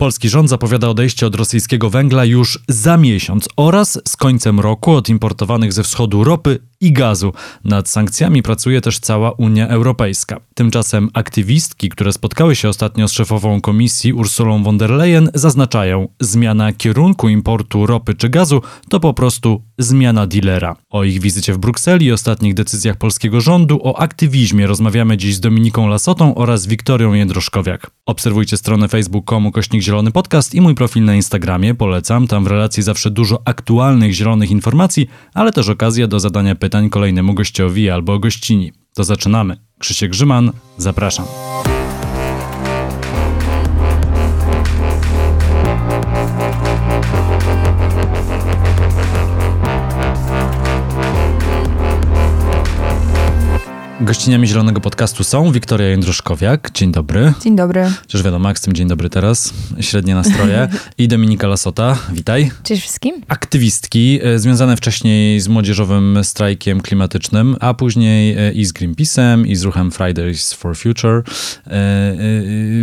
[0.00, 5.08] Polski rząd zapowiada odejście od rosyjskiego węgla już za miesiąc oraz z końcem roku od
[5.08, 7.32] importowanych ze wschodu ropy i gazu.
[7.64, 10.40] Nad sankcjami pracuje też cała Unia Europejska.
[10.54, 16.72] Tymczasem aktywistki, które spotkały się ostatnio z szefową komisji Ursulą von der Leyen, zaznaczają, zmiana
[16.72, 20.76] kierunku importu ropy czy gazu to po prostu zmiana dealera.
[20.90, 25.40] O ich wizycie w Brukseli i ostatnich decyzjach polskiego rządu, o aktywizmie rozmawiamy dziś z
[25.40, 27.90] Dominiką Lasotą oraz Wiktorią Jędroszkowiak.
[28.06, 31.74] Obserwujcie stronę facebook.com kośnik zielony podcast i mój profil na Instagramie.
[31.74, 36.69] Polecam, tam w relacji zawsze dużo aktualnych zielonych informacji, ale też okazja do zadania pytań
[36.90, 38.72] kolejnemu gościowi albo gościni.
[38.94, 39.56] To zaczynamy.
[39.78, 41.26] Krzysiek Grzyman, zapraszam.
[54.02, 57.32] Gościniami Zielonego Podcastu są Wiktoria Jędruszkowiak, dzień dobry.
[57.42, 57.92] Dzień dobry.
[58.06, 60.68] Czyż wiadomo, tym dzień dobry teraz, średnie nastroje.
[60.98, 62.50] I Dominika Lasota, witaj.
[62.62, 63.14] Cześć wszystkim.
[63.28, 69.56] Aktywistki e, związane wcześniej z młodzieżowym strajkiem klimatycznym, a później e, i z Greenpeace'em, i
[69.56, 71.22] z ruchem Fridays for Future.
[71.66, 72.16] E,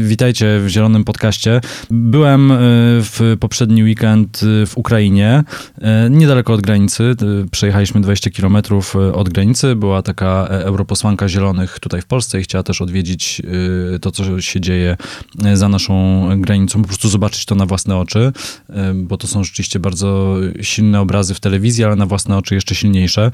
[0.03, 1.61] witajcie w Zielonym Podcaście.
[1.91, 2.53] Byłem
[3.01, 5.43] w poprzedni weekend w Ukrainie,
[6.09, 7.15] niedaleko od granicy.
[7.51, 9.75] Przejechaliśmy 20 kilometrów od granicy.
[9.75, 13.41] Była taka europosłanka posłanka Zielonych tutaj w Polsce i chciała też odwiedzić
[13.95, 14.97] y, to, co się dzieje
[15.45, 18.31] y, za naszą granicą, po prostu zobaczyć to na własne oczy,
[18.69, 22.75] y, bo to są rzeczywiście bardzo silne obrazy w telewizji, ale na własne oczy jeszcze
[22.75, 23.31] silniejsze.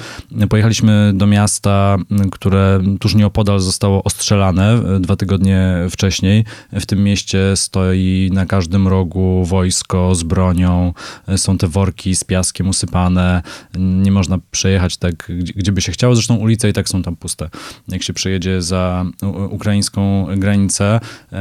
[0.50, 1.98] Pojechaliśmy do miasta,
[2.32, 6.46] które tuż nieopodal zostało ostrzelane dwa tygodnie wcześniej.
[6.72, 10.94] W tym mieście stoi na każdym rogu wojsko z bronią,
[11.38, 13.42] są te worki z piaskiem usypane,
[13.78, 17.50] nie można przejechać tak, gdzie by się chciało, zresztą ulice i tak są tam puste
[17.88, 19.06] jak się przejedzie za
[19.50, 21.00] ukraińską granicę.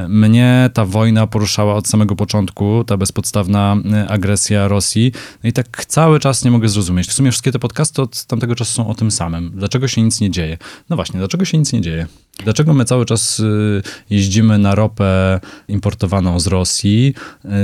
[0.09, 3.77] Mnie ta wojna poruszała od samego początku, ta bezpodstawna
[4.09, 5.13] agresja Rosji.
[5.45, 7.09] No i tak cały czas nie mogę zrozumieć.
[7.09, 9.53] W sumie wszystkie te podcasty od tamtego czasu są o tym samym.
[9.55, 10.59] Dlaczego się nic nie dzieje?
[10.91, 12.07] No właśnie, dlaczego się nic nie dzieje?
[12.45, 17.15] Dlaczego my cały czas y, jeździmy na ropę importowaną z Rosji?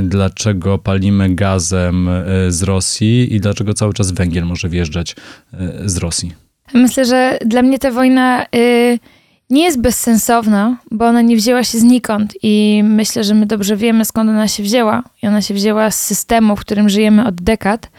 [0.02, 2.08] Dlaczego palimy gazem
[2.48, 3.34] z Rosji?
[3.34, 5.16] I dlaczego cały czas węgiel może wjeżdżać
[5.84, 6.47] z Rosji?
[6.74, 8.98] Myślę, że dla mnie ta wojna y,
[9.50, 14.04] nie jest bezsensowna, bo ona nie wzięła się znikąd i myślę, że my dobrze wiemy
[14.04, 15.02] skąd ona się wzięła.
[15.22, 17.90] I ona się wzięła z systemu, w którym żyjemy od dekad,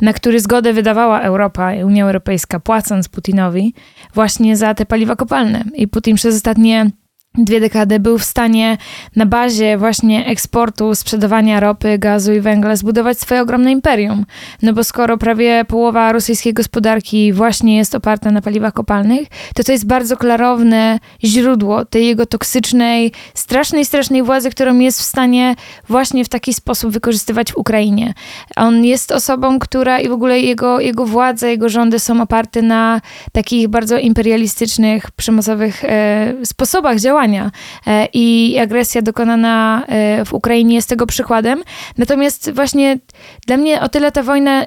[0.00, 3.74] na który zgodę wydawała Europa i Unia Europejska, płacąc Putinowi
[4.14, 5.64] właśnie za te paliwa kopalne.
[5.74, 6.90] I Putin przez ostatnie
[7.38, 8.78] dwie dekady był w stanie
[9.16, 14.26] na bazie właśnie eksportu, sprzedawania ropy, gazu i węgla zbudować swoje ogromne imperium.
[14.62, 19.72] No bo skoro prawie połowa rosyjskiej gospodarki właśnie jest oparta na paliwach kopalnych, to to
[19.72, 25.56] jest bardzo klarowne źródło tej jego toksycznej, strasznej, strasznej władzy, którą jest w stanie
[25.88, 28.14] właśnie w taki sposób wykorzystywać w Ukrainie.
[28.56, 33.00] On jest osobą, która i w ogóle jego, jego władza, jego rządy są oparte na
[33.32, 37.50] takich bardzo imperialistycznych, przemocowych e, sposobach działania działania
[37.86, 41.62] e, i agresja dokonana e, w Ukrainie jest tego przykładem.
[41.98, 42.98] Natomiast właśnie
[43.46, 44.66] dla mnie o tyle ta wojna e,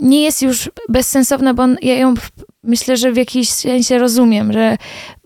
[0.00, 2.14] nie jest już bezsensowna, bo ja ją
[2.62, 4.76] myślę, że w jakiś sensie rozumiem, że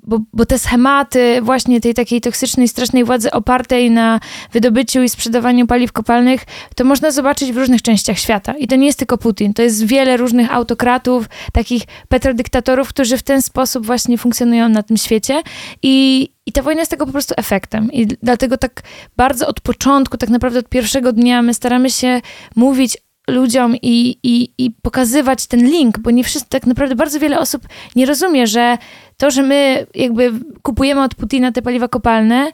[0.08, 4.20] bo, bo te schematy właśnie tej takiej toksycznej, strasznej władzy opartej na
[4.52, 6.44] wydobyciu i sprzedawaniu paliw kopalnych,
[6.76, 8.52] to można zobaczyć w różnych częściach świata.
[8.52, 13.22] I to nie jest tylko Putin, to jest wiele różnych autokratów, takich petrodyktatorów, którzy w
[13.22, 15.42] ten sposób właśnie funkcjonują na tym świecie.
[15.82, 17.92] I, i ta wojna jest tego po prostu efektem.
[17.92, 18.82] I dlatego tak
[19.16, 22.20] bardzo od początku, tak naprawdę od pierwszego dnia, my staramy się
[22.56, 22.96] mówić
[23.28, 27.62] ludziom i, i, i pokazywać ten link, bo nie wszyscy, tak naprawdę bardzo wiele osób
[27.96, 28.78] nie rozumie, że
[29.16, 32.52] to, że my jakby kupujemy od Putina te paliwa kopalne,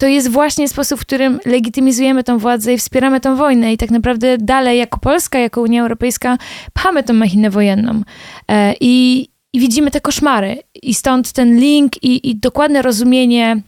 [0.00, 3.72] to jest właśnie sposób, w którym legitymizujemy tą władzę i wspieramy tą wojnę.
[3.72, 6.38] I tak naprawdę dalej, jako Polska, jako Unia Europejska,
[6.72, 8.02] pchamy tą machinę wojenną.
[8.48, 10.62] E, I, i widzimy te koszmary.
[10.82, 13.62] I stąd ten link i, i dokładne rozumienie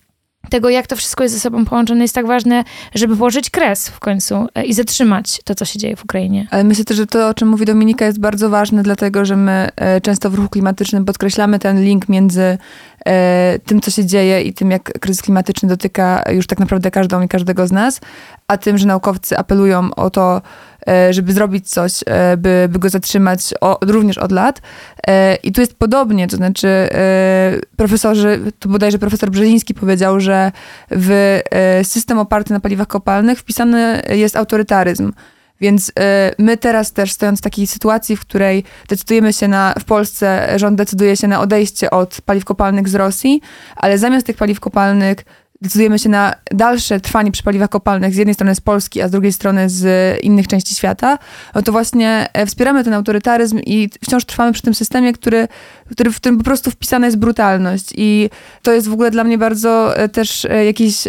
[0.53, 2.65] tego, jak to wszystko jest ze sobą połączone, jest tak ważne,
[2.95, 6.47] żeby położyć kres w końcu e, i zatrzymać to, co się dzieje w Ukrainie.
[6.51, 9.69] Ale myślę też, że to, o czym mówi Dominika, jest bardzo ważne, dlatego że my
[9.77, 12.59] e, często w ruchu klimatycznym podkreślamy ten link między
[13.07, 17.23] e, tym, co się dzieje i tym, jak kryzys klimatyczny dotyka już tak naprawdę każdą
[17.23, 18.01] i każdego z nas,
[18.49, 20.43] a tym, że naukowcy apelują o to,
[21.11, 24.61] żeby zrobić coś, e, by, by go zatrzymać o, również od lat.
[25.07, 26.89] E, I tu jest podobnie, to znaczy
[27.77, 30.53] profesorzy, tu bodajże profesor Brzeziński powiedział, że
[30.91, 31.41] w
[31.83, 35.13] system oparty na paliwach kopalnych wpisany jest autorytaryzm.
[35.61, 35.93] Więc
[36.39, 40.77] my teraz też stojąc w takiej sytuacji, w której decydujemy się na, w Polsce rząd
[40.77, 43.41] decyduje się na odejście od paliw kopalnych z Rosji,
[43.77, 45.17] ale zamiast tych paliw kopalnych
[45.63, 49.11] decydujemy się na dalsze trwanie przy paliwach kopalnych z jednej strony z Polski, a z
[49.11, 51.19] drugiej strony z innych części świata,
[51.55, 55.49] no to właśnie e, wspieramy ten autorytaryzm i wciąż trwamy przy tym systemie, który,
[55.91, 57.93] który w którym po prostu wpisana jest brutalność.
[57.97, 58.31] I
[58.63, 61.09] to jest w ogóle dla mnie bardzo e, też e, jakiś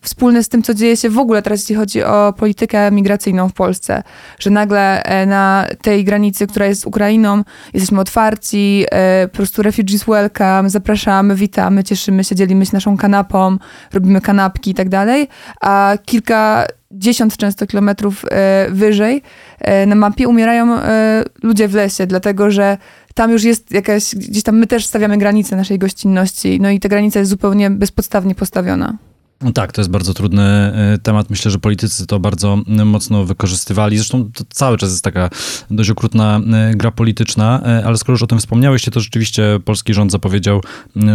[0.00, 3.52] wspólny z tym, co dzieje się w ogóle teraz, jeśli chodzi o politykę migracyjną w
[3.52, 4.02] Polsce.
[4.38, 7.42] Że nagle na tej granicy, która jest z Ukrainą,
[7.74, 8.84] jesteśmy otwarci,
[9.32, 13.58] po prostu refugees welcome, zapraszamy, witamy, cieszymy się, dzielimy się naszą kanapą,
[13.92, 15.28] robimy kanapki i tak dalej,
[15.60, 19.22] a kilka dziesiąt często kilometrów e, wyżej
[19.60, 22.78] e, na mapie umierają e, ludzie w lesie, dlatego że
[23.14, 26.88] tam już jest jakaś, gdzieś tam my też stawiamy granicę naszej gościnności, no i ta
[26.88, 28.98] granica jest zupełnie bezpodstawnie postawiona.
[29.42, 31.30] No tak, to jest bardzo trudny e, temat.
[31.30, 33.96] Myślę, że politycy to bardzo e, mocno wykorzystywali.
[33.96, 35.30] Zresztą to cały czas jest taka
[35.70, 40.12] dość okrutna e, gra polityczna, ale skoro już o tym wspomniałeś, to rzeczywiście polski rząd
[40.12, 40.60] zapowiedział,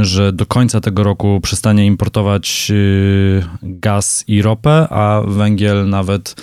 [0.02, 2.72] że do końca tego roku przestanie importować
[3.64, 6.36] gaz i ropę, a węgiel nawet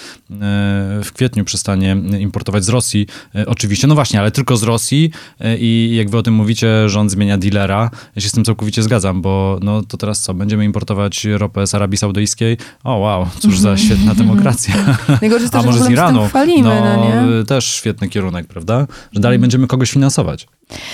[1.05, 3.07] w kwietniu przestanie importować z Rosji.
[3.47, 5.11] Oczywiście, no właśnie, ale tylko z Rosji
[5.59, 7.91] i jak wy o tym mówicie, rząd zmienia dealera.
[8.17, 11.74] Ja się z tym całkowicie zgadzam, bo no to teraz co, będziemy importować ropę z
[11.75, 12.57] Arabii Saudyjskiej.
[12.85, 14.75] O wow, cóż za świetna demokracja.
[15.21, 16.29] Najgorsze jest A to, może że z Iranu.
[16.29, 17.45] chwalimy, no, no nie?
[17.45, 18.87] też świetny kierunek, prawda?
[19.13, 20.47] Że dalej będziemy kogoś finansować.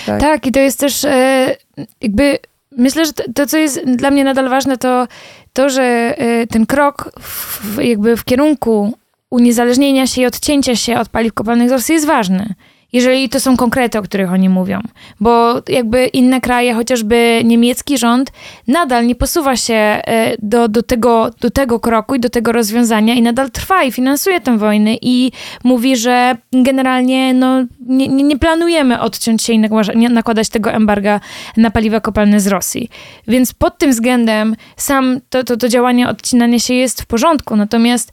[0.05, 0.21] Tak.
[0.21, 1.55] Tak, i to jest też e,
[2.01, 2.39] jakby.
[2.77, 5.07] Myślę, że to, to, co jest dla mnie nadal ważne, to
[5.53, 5.83] to, że
[6.17, 8.93] e, ten krok w, jakby w kierunku
[9.29, 12.53] uniezależnienia się i odcięcia się od paliw kopalnych z Rosji jest ważny.
[12.93, 14.81] Jeżeli to są konkrety, o których oni mówią.
[15.19, 18.31] Bo jakby inne kraje, chociażby niemiecki rząd,
[18.67, 23.13] nadal nie posuwa się e, do, do, tego, do tego kroku i do tego rozwiązania
[23.13, 25.31] i nadal trwa i finansuje tę wojnę i
[25.63, 29.59] mówi, że generalnie no, nie, nie, planujemy odciąć się i
[30.09, 31.19] nakładać tego embarga
[31.57, 32.89] na paliwa kopalne z Rosji.
[33.27, 38.11] Więc pod tym względem sam to, to, to działanie odcinania się jest w porządku, natomiast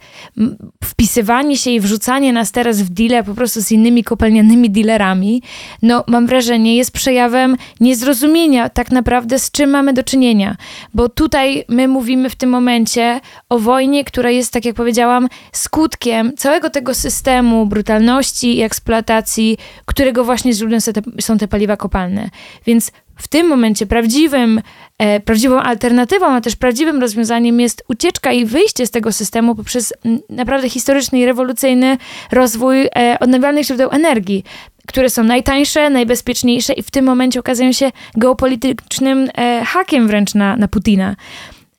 [0.84, 5.43] wpisywanie się i wrzucanie nas teraz w deale po prostu z innymi kopalnianymi dealerami,
[5.82, 10.56] no mam wrażenie jest przejawem niezrozumienia tak naprawdę z czym mamy do czynienia.
[10.94, 16.32] Bo tutaj my mówimy w tym momencie o wojnie, która jest, tak jak powiedziałam, skutkiem
[16.37, 22.31] całego tego systemu brutalności i eksploatacji, którego właśnie źródłem są te, są te paliwa kopalne.
[22.67, 24.62] Więc w tym momencie prawdziwym,
[24.99, 29.94] e, prawdziwą alternatywą, a też prawdziwym rozwiązaniem jest ucieczka i wyjście z tego systemu poprzez
[30.05, 31.99] m, naprawdę historyczny i rewolucyjny
[32.32, 34.44] rozwój e, odnawialnych źródeł energii,
[34.87, 40.56] które są najtańsze, najbezpieczniejsze i w tym momencie okazują się geopolitycznym e, hakiem wręcz na,
[40.56, 41.17] na Putina.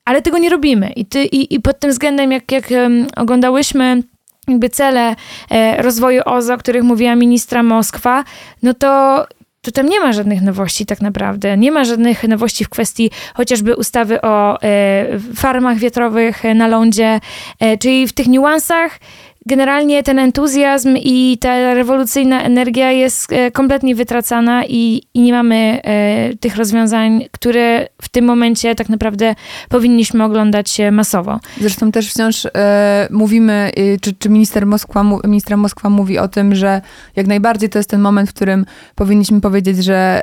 [0.06, 0.92] Ale tego nie robimy.
[0.96, 4.04] I, ty, i, i pod tym względem, jak, jak em, oglądałyśmy
[4.48, 5.16] jakby cele
[5.50, 8.24] e, rozwoju OZO, o których mówiła ministra Moskwa,
[8.64, 9.26] no to
[9.72, 11.58] to tam nie ma żadnych nowości tak naprawdę.
[11.58, 17.20] Nie ma żadnych nowości w kwestii chociażby ustawy o e, farmach wiatrowych na lądzie,
[17.60, 19.00] e, czyli w tych niuansach
[19.46, 25.82] generalnie ten entuzjazm i ta rewolucyjna energia jest e, kompletnie wytracana i, i nie mamy
[25.84, 29.36] e, tych rozwiązań, które w tym momencie tak naprawdę
[29.70, 31.40] powinniśmy oglądać masowo.
[31.62, 36.56] Zresztą też wciąż e, mówimy, y, czy, czy minister Moskwa, ministra Moskwa mówi o tym,
[36.56, 36.82] że
[37.16, 38.66] jak najbardziej to jest ten moment, w którym
[38.96, 40.22] powinniśmy powiedzieć, że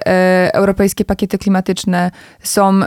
[0.52, 2.10] europejskie pakiety klimatyczne
[2.42, 2.80] są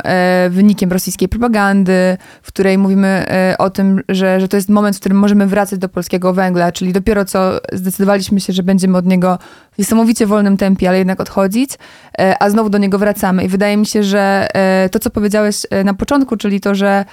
[0.50, 3.26] wynikiem rosyjskiej propagandy, w której mówimy
[3.60, 6.94] o tym, że, że to jest moment, w którym możemy wracać do polskiego węgla, czyli
[6.94, 9.38] dopiero co zdecydowaliśmy się, że będziemy od niego
[9.71, 11.71] w niesamowicie wolnym tempie, ale jednak odchodzić,
[12.19, 13.44] e, a znowu do niego wracamy.
[13.44, 17.06] I wydaje mi się, że e, to, co powiedziałeś e, na początku, czyli to, że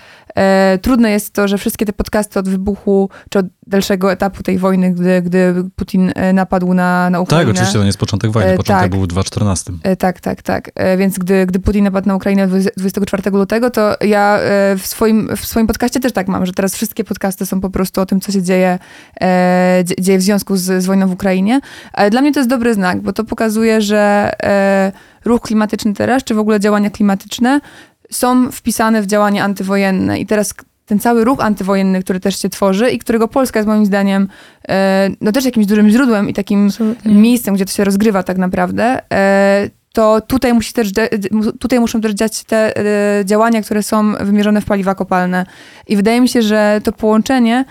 [0.82, 4.92] trudne jest to, że wszystkie te podcasty od wybuchu, czy od dalszego etapu tej wojny,
[4.94, 7.50] gdy, gdy Putin e, napadł na, na Tak, Ukrainę.
[7.50, 8.50] oczywiście to nie jest początek wojny.
[8.52, 8.90] E, Początek tak.
[8.90, 9.72] był w 2014.
[9.82, 10.70] E, Tak, tak, tak.
[10.74, 14.86] E, Więc gdy, gdy Putin napadł na Ukrainę 20 24 lutego, to ja e, w
[14.86, 18.06] swoim, w swoim podcaście też tak mam, że teraz wszystkie podcasty są po prostu o
[18.06, 18.78] tym, co się dzieje,
[19.20, 21.60] e, dzie- dzieje w związku z, z wojną w Ukrainie.
[21.92, 24.92] Ale dla mnie to jest dobry znak, bo to pokazuje, że e,
[25.24, 27.60] ruch klimatyczny teraz, czy w ogóle działania klimatyczne
[28.10, 30.20] są wpisane w działania antywojenne.
[30.20, 30.54] I teraz
[30.86, 34.28] ten cały ruch antywojenny, który też się tworzy i którego Polska jest moim zdaniem
[34.68, 36.70] e, no też jakimś dużym źródłem i takim
[37.04, 40.88] miejscem, gdzie to się rozgrywa tak naprawdę, e, to tutaj, musi też,
[41.60, 45.46] tutaj muszą też dziać te e, działania, które są wymierzone w paliwa kopalne.
[45.88, 47.64] I wydaje mi się, że to połączenie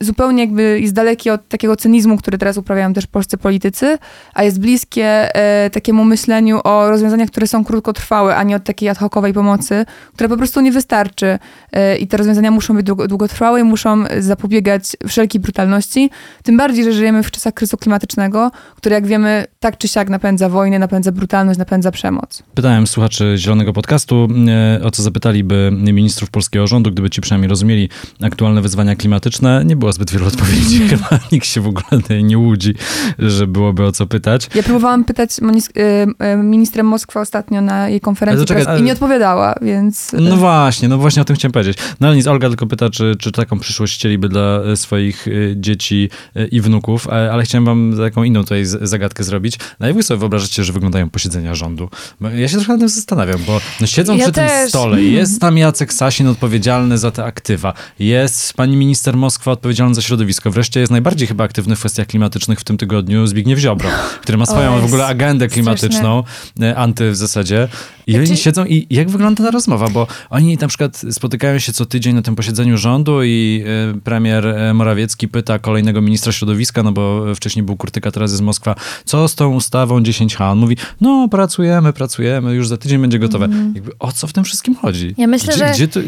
[0.00, 3.98] zupełnie jakby jest dalekie od takiego cynizmu, który teraz uprawiają też polscy politycy,
[4.34, 8.88] a jest bliskie e, takiemu myśleniu o rozwiązaniach, które są krótkotrwałe, a nie od takiej
[8.88, 11.38] ad hocowej pomocy, która po prostu nie wystarczy.
[11.72, 16.10] E, I te rozwiązania muszą być długo, długotrwałe i muszą zapobiegać wszelkiej brutalności.
[16.42, 20.48] Tym bardziej, że żyjemy w czasach kryzysu klimatycznego, który jak wiemy tak czy siak napędza
[20.48, 22.42] wojnę, napędza brutalność, napędza przemoc.
[22.54, 27.88] Pytałem słuchaczy Zielonego Podcastu, e, o co zapytaliby ministrów polskiego rządu, gdyby ci przynajmniej rozumieli
[28.22, 30.88] aktualne wyzwania klimatyczne nie było zbyt wielu odpowiedzi.
[30.88, 32.74] Chyba nikt się w ogóle nie łudzi,
[33.18, 34.48] że byłoby o co pytać.
[34.54, 38.80] Ja próbowałam pytać y, y, ministrem Moskwy ostatnio na jej konferencji czekaj, ale...
[38.80, 40.12] i nie odpowiadała, więc...
[40.20, 41.78] No właśnie, no właśnie o tym chciałem powiedzieć.
[42.00, 46.10] No ale nic, Olga tylko pyta, czy, czy taką przyszłość chcieliby dla swoich dzieci
[46.50, 49.58] i wnuków, ale chciałem wam taką inną tutaj zagadkę zrobić.
[49.80, 51.88] No jak wy sobie wyobrażacie, że wyglądają posiedzenia rządu?
[52.34, 54.50] Ja się trochę nad tym zastanawiam, bo no siedzą ja przy też.
[54.60, 59.94] tym stole jest tam Jacek Sasin odpowiedzialny za te aktywa, jest pani minister Moskwa odpowiedzialny
[59.94, 60.50] za środowisko.
[60.50, 63.88] Wreszcie jest najbardziej chyba aktywny w kwestiach klimatycznych w tym tygodniu Zbigniew Ziobro,
[64.22, 66.76] który ma swoją w ogóle agendę klimatyczną, straszne.
[66.76, 67.68] anty w zasadzie.
[68.06, 69.88] I oni znaczy- siedzą i jak wygląda ta rozmowa?
[69.88, 73.64] Bo oni na przykład spotykają się co tydzień na tym posiedzeniu rządu i
[73.96, 78.42] e, premier e, Morawiecki pyta kolejnego ministra środowiska, no bo wcześniej był Kurtyka, teraz jest
[78.42, 78.74] Moskwa,
[79.04, 80.50] co z tą ustawą 10H?
[80.50, 83.44] On mówi, no pracujemy, pracujemy, już za tydzień będzie gotowe.
[83.44, 83.72] Mm.
[83.74, 85.14] Jakby, o co w tym wszystkim chodzi?
[85.18, 85.72] Ja myślę, gdzie, że...
[85.72, 86.00] Gdzie to,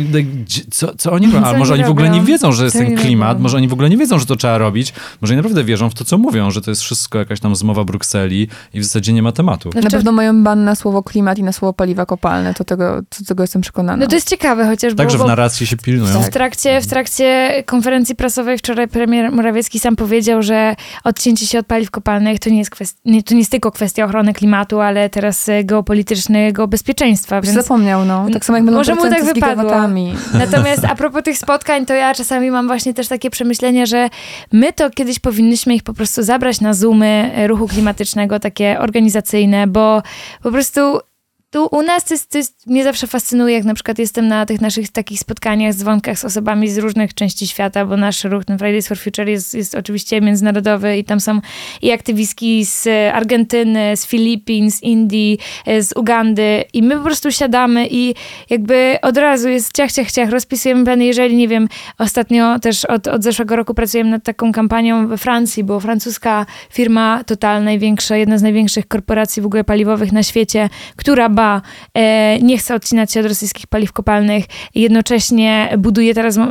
[0.42, 1.46] gdzie, co, co oni robią?
[1.46, 3.90] A może oni w ogóle nie wiedzą, że jest ten klimat, może oni w ogóle
[3.90, 6.60] nie wiedzą, że to trzeba robić, może oni naprawdę wierzą w to, co mówią, że
[6.60, 9.70] to jest wszystko jakaś tam zmowa Brukseli i w zasadzie nie ma tematu.
[9.74, 13.24] Na pewno mają ban na słowo klimat i na słowo paliwa kopalne, to tego, to
[13.26, 13.96] tego jestem przekonana.
[13.96, 14.94] No to jest ciekawe chociaż.
[14.94, 16.22] Także w narracji się pilnują.
[16.22, 21.66] W trakcie, w trakcie konferencji prasowej wczoraj premier Morawiecki sam powiedział, że odcięcie się od
[21.66, 25.10] paliw kopalnych to nie jest, kwestia, nie, to nie jest tylko kwestia ochrony klimatu, ale
[25.10, 27.40] teraz geopolitycznego bezpieczeństwa.
[27.40, 28.26] Więc Zapomniał, no.
[28.32, 29.72] Tak samo jak będą Może mu tak wypadło.
[30.34, 34.08] Natomiast a propos tych spotkań, to ja czasami mam właśnie też takie przemyślenie, że
[34.52, 40.02] my to kiedyś powinniśmy ich po prostu zabrać na zoomy ruchu klimatycznego, takie organizacyjne, bo
[40.42, 40.80] po prostu
[41.50, 44.46] tu u nas to jest, to jest, mnie zawsze fascynuje, jak na przykład jestem na
[44.46, 48.58] tych naszych takich spotkaniach, dzwonkach z osobami z różnych części świata, bo nasz ruch, ten
[48.58, 51.40] Fridays for Future jest, jest oczywiście międzynarodowy i tam są
[51.82, 55.38] i aktywistki z Argentyny, z Filipin, z Indii,
[55.80, 58.14] z Ugandy i my po prostu siadamy i
[58.50, 63.08] jakby od razu jest ciach, ciach, ciach, rozpisujemy plany, jeżeli, nie wiem, ostatnio też od,
[63.08, 68.38] od zeszłego roku pracujemy nad taką kampanią we Francji, bo francuska firma Total, największa, jedna
[68.38, 71.28] z największych korporacji w ogóle paliwowych na świecie, która
[71.94, 74.44] e, nie chce odcinać się od rosyjskich paliw kopalnych.
[74.74, 76.42] Jednocześnie buduje teraz e,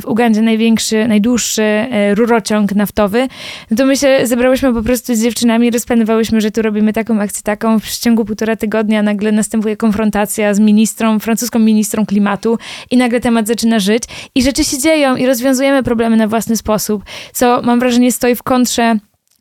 [0.00, 3.28] w Ugandzie największy, najdłuższy e, rurociąg naftowy.
[3.70, 7.42] No to my się zebrałyśmy po prostu z dziewczynami, rozplanowałyśmy, że tu robimy taką akcję,
[7.42, 7.78] taką.
[7.78, 12.58] W przeciągu półtora tygodnia nagle następuje konfrontacja z ministrą, francuską ministrą klimatu
[12.90, 14.02] i nagle temat zaczyna żyć.
[14.34, 18.42] I rzeczy się dzieją i rozwiązujemy problemy na własny sposób, co mam wrażenie stoi w
[18.42, 18.96] kontrze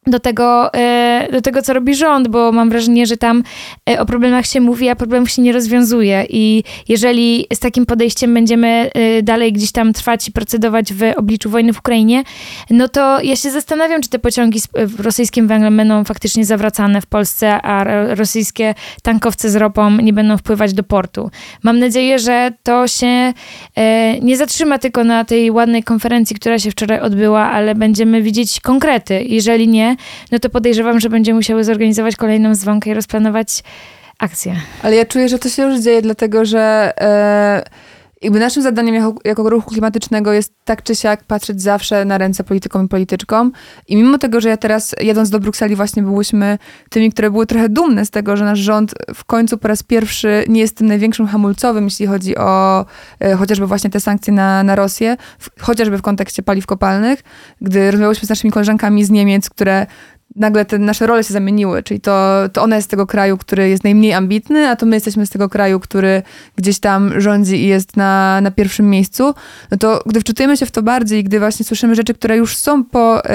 [0.09, 3.43] do tego, e, do tego, co robi rząd, bo mam wrażenie, że tam
[3.89, 6.25] e, o problemach się mówi, a problemów się nie rozwiązuje.
[6.29, 11.49] I jeżeli z takim podejściem będziemy e, dalej gdzieś tam trwać i procedować w obliczu
[11.49, 12.23] wojny w Ukrainie,
[12.69, 14.67] no to ja się zastanawiam, czy te pociągi z
[14.99, 17.83] rosyjskim węglem będą faktycznie zawracane w Polsce, a
[18.15, 21.31] rosyjskie tankowce z ropą nie będą wpływać do portu.
[21.63, 23.33] Mam nadzieję, że to się
[24.21, 29.23] nie zatrzyma tylko na tej ładnej konferencji, która się wczoraj odbyła, ale będziemy widzieć konkrety.
[29.23, 29.95] Jeżeli nie,
[30.31, 33.63] no to podejrzewam, że będzie musiały zorganizować kolejną dzwonkę i rozplanować
[34.19, 34.55] akcję.
[34.83, 37.63] Ale ja czuję, że to się już dzieje, dlatego że e,
[38.21, 42.43] jakby naszym zadaniem jako, jako ruchu klimatycznego jest tak czy siak patrzeć zawsze na ręce
[42.43, 43.51] politykom i polityczkom.
[43.88, 46.57] I mimo tego, że ja teraz jadąc do Brukseli właśnie byłyśmy
[46.89, 50.43] tymi, które były trochę dumne z tego, że nasz rząd w końcu po raz pierwszy
[50.47, 52.85] nie jest tym największym hamulcowym, jeśli chodzi o
[53.19, 57.23] e, chociażby właśnie te sankcje na, na Rosję, w, chociażby w kontekście paliw kopalnych,
[57.61, 59.88] gdy rozmawiałyśmy z naszymi koleżankami z Niemiec, które
[60.36, 63.69] nagle te nasze role się zamieniły, czyli to, to ona jest z tego kraju, który
[63.69, 66.21] jest najmniej ambitny, a to my jesteśmy z tego kraju, który
[66.55, 69.33] gdzieś tam rządzi i jest na, na pierwszym miejscu,
[69.71, 72.83] no to gdy wczytujemy się w to bardziej, gdy właśnie słyszymy rzeczy, które już są
[72.83, 73.29] po e,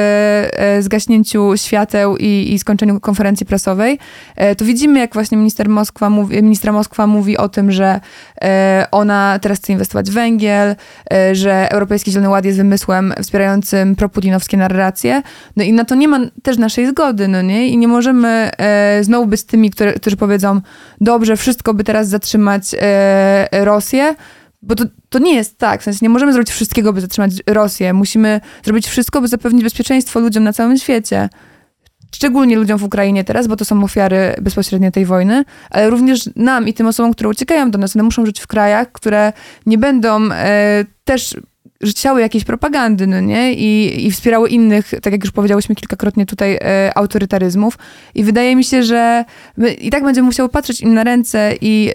[0.61, 3.99] e, zgaśnięciu świateł i, i skończeniu konferencji prasowej,
[4.37, 8.01] e, to widzimy, jak właśnie minister Moskwa mówi, ministra Moskwa mówi o tym, że
[8.43, 10.77] e, ona teraz chce inwestować w węgiel,
[11.13, 15.23] e, że Europejski Zielony Ład jest wymysłem wspierającym proputinowskie narracje,
[15.57, 17.69] no i na to nie ma też naszej zgody, no nie?
[17.69, 20.61] I nie możemy e, znowu być tymi, które, którzy powiedzą,
[21.01, 24.15] dobrze, wszystko by teraz zatrzymać e, Rosję,
[24.63, 25.81] bo to, to nie jest tak.
[25.81, 27.93] W sensie nie możemy zrobić wszystkiego, by zatrzymać Rosję.
[27.93, 31.29] Musimy zrobić wszystko, by zapewnić bezpieczeństwo ludziom na całym świecie.
[32.15, 36.69] Szczególnie ludziom w Ukrainie teraz, bo to są ofiary bezpośrednie tej wojny, ale również nam
[36.69, 37.97] i tym osobom, które uciekają do nas.
[37.97, 39.33] One muszą żyć w krajach, które
[39.67, 41.37] nie będą e, też
[41.85, 43.55] że chciały jakiejś propagandy, no nie?
[43.55, 47.79] I, I wspierały innych, tak jak już powiedziałyśmy kilkakrotnie tutaj, e, autorytaryzmów.
[48.15, 49.25] I wydaje mi się, że
[49.81, 51.91] i tak będziemy musiały patrzeć im na ręce i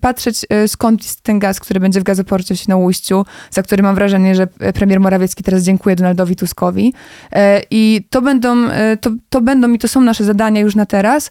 [0.00, 3.94] patrzeć e, skąd jest ten gaz, który będzie w gazoporcie w Świnoujściu, za który mam
[3.94, 6.94] wrażenie, że premier Morawiecki teraz dziękuję Donaldowi Tuskowi.
[7.32, 10.86] E, I to będą, e, to, to będą i to są nasze zadania już na
[10.86, 11.30] teraz.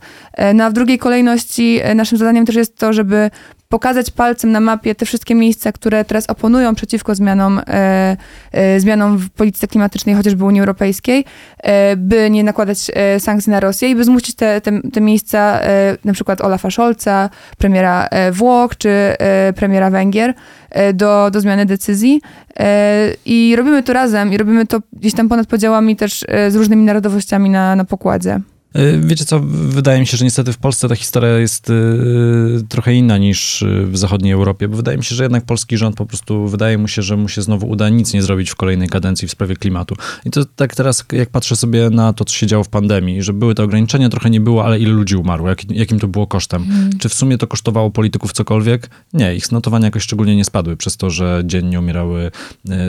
[0.53, 3.29] No a w drugiej kolejności naszym zadaniem też jest to, żeby
[3.69, 8.17] pokazać palcem na mapie te wszystkie miejsca, które teraz oponują przeciwko zmianom, e,
[8.51, 11.25] e, zmianom w polityce klimatycznej, chociażby Unii Europejskiej,
[11.63, 15.59] e, by nie nakładać e, sankcji na Rosję i by zmusić te, te, te miejsca,
[15.61, 19.15] e, na przykład Olafa Scholza, premiera e, Włoch czy
[19.55, 20.33] premiera Węgier,
[20.93, 22.21] do, do zmiany decyzji.
[23.25, 27.49] I robimy to razem i robimy to gdzieś tam ponad podziałami też z różnymi narodowościami
[27.49, 28.39] na, na pokładzie.
[28.75, 31.73] E, wiecie co, wydaje mi się, że niestety w Polsce ta historia jest e,
[32.69, 35.95] trochę inna niż e, w zachodniej Europie, bo wydaje mi się, że jednak polski rząd
[35.95, 38.89] po prostu, wydaje mu się, że mu się znowu uda nic nie zrobić w kolejnej
[38.89, 39.95] kadencji w sprawie klimatu.
[40.25, 43.33] I to tak teraz, jak patrzę sobie na to, co się działo w pandemii, że
[43.33, 46.65] były te ograniczenia, trochę nie było, ale ile ludzi umarło, jak, jakim to było kosztem.
[46.65, 46.97] Hmm.
[46.99, 48.89] Czy w sumie to kosztowało polityków cokolwiek?
[49.13, 52.31] Nie, ich notowania jakoś szczególnie nie spadły, przez to, że dziennie umierały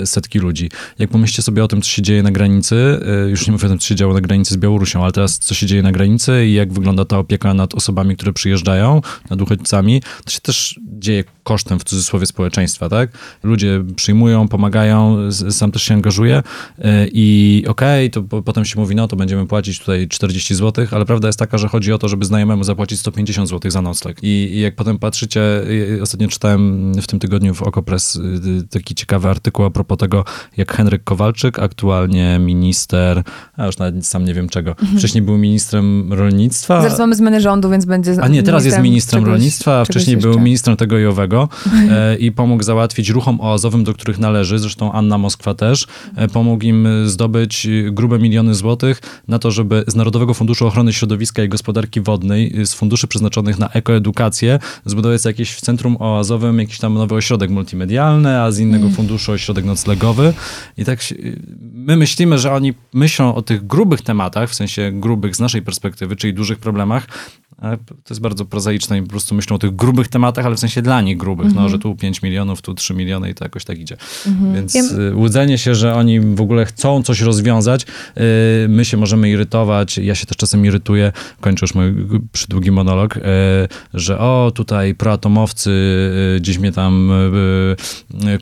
[0.04, 0.70] setki ludzi.
[0.98, 3.78] Jak pomyślcie sobie o tym, co się dzieje na granicy, już nie mówię o tym,
[3.78, 6.46] co się działo na granicy z Białorusią, ale teraz co się dzieje dzieje na granicy
[6.46, 11.24] i jak wygląda ta opieka nad osobami, które przyjeżdżają, nad uchodźcami, to się też dzieje
[11.42, 13.10] kosztem w cudzysłowie społeczeństwa, tak?
[13.42, 15.18] Ludzie przyjmują, pomagają,
[15.50, 16.42] sam też się angażuje
[16.78, 20.86] e, i okej, okay, to potem się mówi, no to będziemy płacić tutaj 40 zł,
[20.90, 24.18] ale prawda jest taka, że chodzi o to, żeby znajomemu zapłacić 150 zł za nocleg.
[24.22, 25.42] I, i jak potem patrzycie,
[26.02, 30.24] ostatnio czytałem w tym tygodniu w Okopres y, taki ciekawy artykuł a propos tego,
[30.56, 33.22] jak Henryk Kowalczyk, aktualnie minister,
[33.56, 34.98] a już nawet sam nie wiem czego, mhm.
[34.98, 36.82] wcześniej był ministrem rolnictwa.
[36.82, 40.16] Zaraz mamy zmianę rządu, więc będzie A nie, teraz jest ministrem czegoś, rolnictwa, a wcześniej
[40.16, 41.48] był ministrem tego i owego
[41.90, 45.86] e, i pomógł załatwić ruchom oazowym, do których należy, zresztą Anna Moskwa też,
[46.16, 51.42] e, pomógł im zdobyć grube miliony złotych na to, żeby z Narodowego Funduszu Ochrony Środowiska
[51.42, 56.94] i Gospodarki Wodnej, z funduszy przeznaczonych na ekoedukację, zbudować jakieś w centrum oazowym jakiś tam
[56.94, 58.96] nowy ośrodek multimedialny, a z innego mm.
[58.96, 60.32] funduszu ośrodek noclegowy.
[60.76, 61.14] I tak się,
[61.72, 66.16] my myślimy, że oni myślą o tych grubych tematach, w sensie grubych z naszej perspektywy,
[66.16, 67.06] czyli dużych problemach,
[67.58, 70.60] ale to jest bardzo prozaiczne i po prostu myślą o tych grubych tematach, ale w
[70.60, 73.64] sensie dla nich grubych, no, że tu 5 milionów, tu 3 miliony i to jakoś
[73.64, 73.96] tak idzie.
[74.54, 74.82] Więc ja...
[74.82, 79.98] Y, łudzenie się, że oni w ogóle chcą coś rozwiązać, y, my się możemy irytować,
[79.98, 81.94] ja się też czasem irytuję, kończę już mój
[82.32, 83.18] przydługi monolog,
[83.94, 85.70] że o, tutaj proatomowcy
[86.40, 87.10] gdzieś mnie tam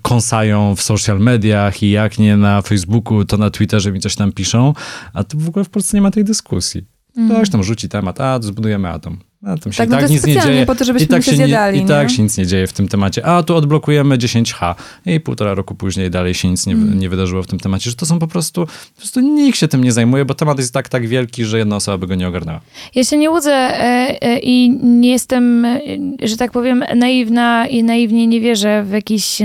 [0.02, 4.32] kąsają w social mediach i jak nie na Facebooku, to na Twitterze mi coś tam
[4.32, 4.72] piszą,
[5.12, 6.93] a tu w ogóle w Polsce nie ma tej dyskusji.
[7.16, 7.30] Mm.
[7.30, 9.18] Ktoś tam rzuci temat, a zbudujemy atom.
[9.46, 10.66] A tam się tak, i no tak nic nie dzieje.
[10.66, 12.72] po to, żebyśmy I tak się, zjadali, nie, I tak się nic nie dzieje w
[12.72, 13.26] tym temacie.
[13.26, 14.74] A tu odblokujemy 10H.
[15.06, 16.98] I półtora roku później dalej się nic nie, mm.
[16.98, 17.90] nie wydarzyło w tym temacie.
[17.90, 20.74] Że to są po prostu, po prostu nikt się tym nie zajmuje, bo temat jest
[20.74, 22.60] tak, tak wielki, że jedna osoba by go nie ogarnęła.
[22.94, 23.82] Ja się nie łudzę e,
[24.22, 25.78] e, i nie jestem, e,
[26.22, 29.38] że tak powiem, naiwna i naiwnie nie wierzę w jakąś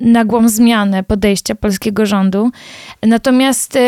[0.00, 2.50] nagłą zmianę podejścia polskiego rządu.
[3.02, 3.78] Natomiast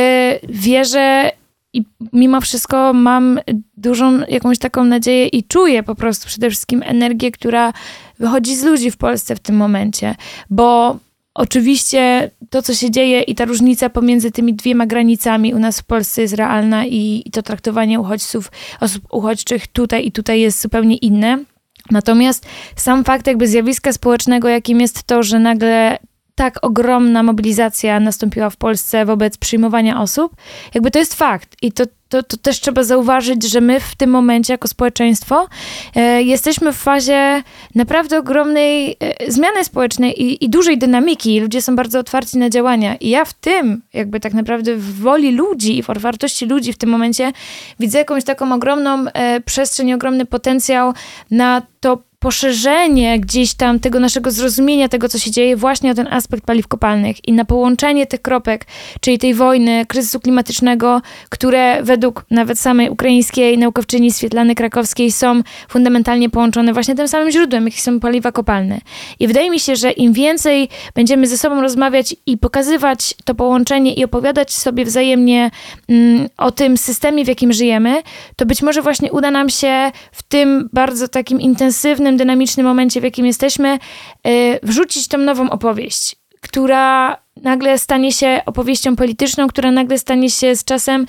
[0.48, 1.30] wierzę
[1.76, 3.40] i mimo wszystko mam
[3.76, 7.72] dużą jakąś taką nadzieję i czuję po prostu przede wszystkim energię, która
[8.18, 10.14] wychodzi z ludzi w Polsce w tym momencie,
[10.50, 10.98] bo
[11.36, 15.84] Oczywiście to, co się dzieje i ta różnica pomiędzy tymi dwiema granicami u nas w
[15.84, 20.96] Polsce jest realna i, i, to traktowanie uchodźców, osób uchodźczych tutaj i tutaj jest zupełnie
[20.96, 21.44] inne.
[21.90, 25.98] Natomiast sam fakt jakby zjawiska społecznego, jakim jest to, że nagle
[26.36, 30.32] tak ogromna mobilizacja nastąpiła w Polsce wobec przyjmowania osób,
[30.74, 31.56] jakby to jest fakt.
[31.62, 35.48] I to, to, to też trzeba zauważyć, że my w tym momencie jako społeczeństwo
[35.94, 37.42] e, jesteśmy w fazie
[37.74, 41.40] naprawdę ogromnej e, zmiany społecznej i, i dużej dynamiki.
[41.40, 42.96] Ludzie są bardzo otwarci na działania.
[42.96, 46.78] I ja w tym, jakby tak naprawdę w woli ludzi i w otwartości ludzi w
[46.78, 47.32] tym momencie
[47.80, 50.92] widzę jakąś taką ogromną e, przestrzeń, ogromny potencjał
[51.30, 56.06] na to poszerzenie gdzieś tam tego naszego zrozumienia tego, co się dzieje, właśnie o ten
[56.10, 58.66] aspekt paliw kopalnych i na połączenie tych kropek,
[59.00, 66.30] czyli tej wojny, kryzysu klimatycznego, które według nawet samej ukraińskiej naukowczyni Swietlany Krakowskiej są fundamentalnie
[66.30, 68.80] połączone właśnie tym samym źródłem, jakim są paliwa kopalne.
[69.20, 73.94] I wydaje mi się, że im więcej będziemy ze sobą rozmawiać i pokazywać to połączenie
[73.94, 75.50] i opowiadać sobie wzajemnie
[75.88, 78.02] mm, o tym systemie, w jakim żyjemy,
[78.36, 83.04] to być może właśnie uda nam się w tym bardzo takim intensywnym dynamicznym momencie, w
[83.04, 83.78] jakim jesteśmy,
[84.26, 90.56] y, wrzucić tą nową opowieść, która nagle stanie się opowieścią polityczną, która nagle stanie się
[90.56, 91.06] z czasem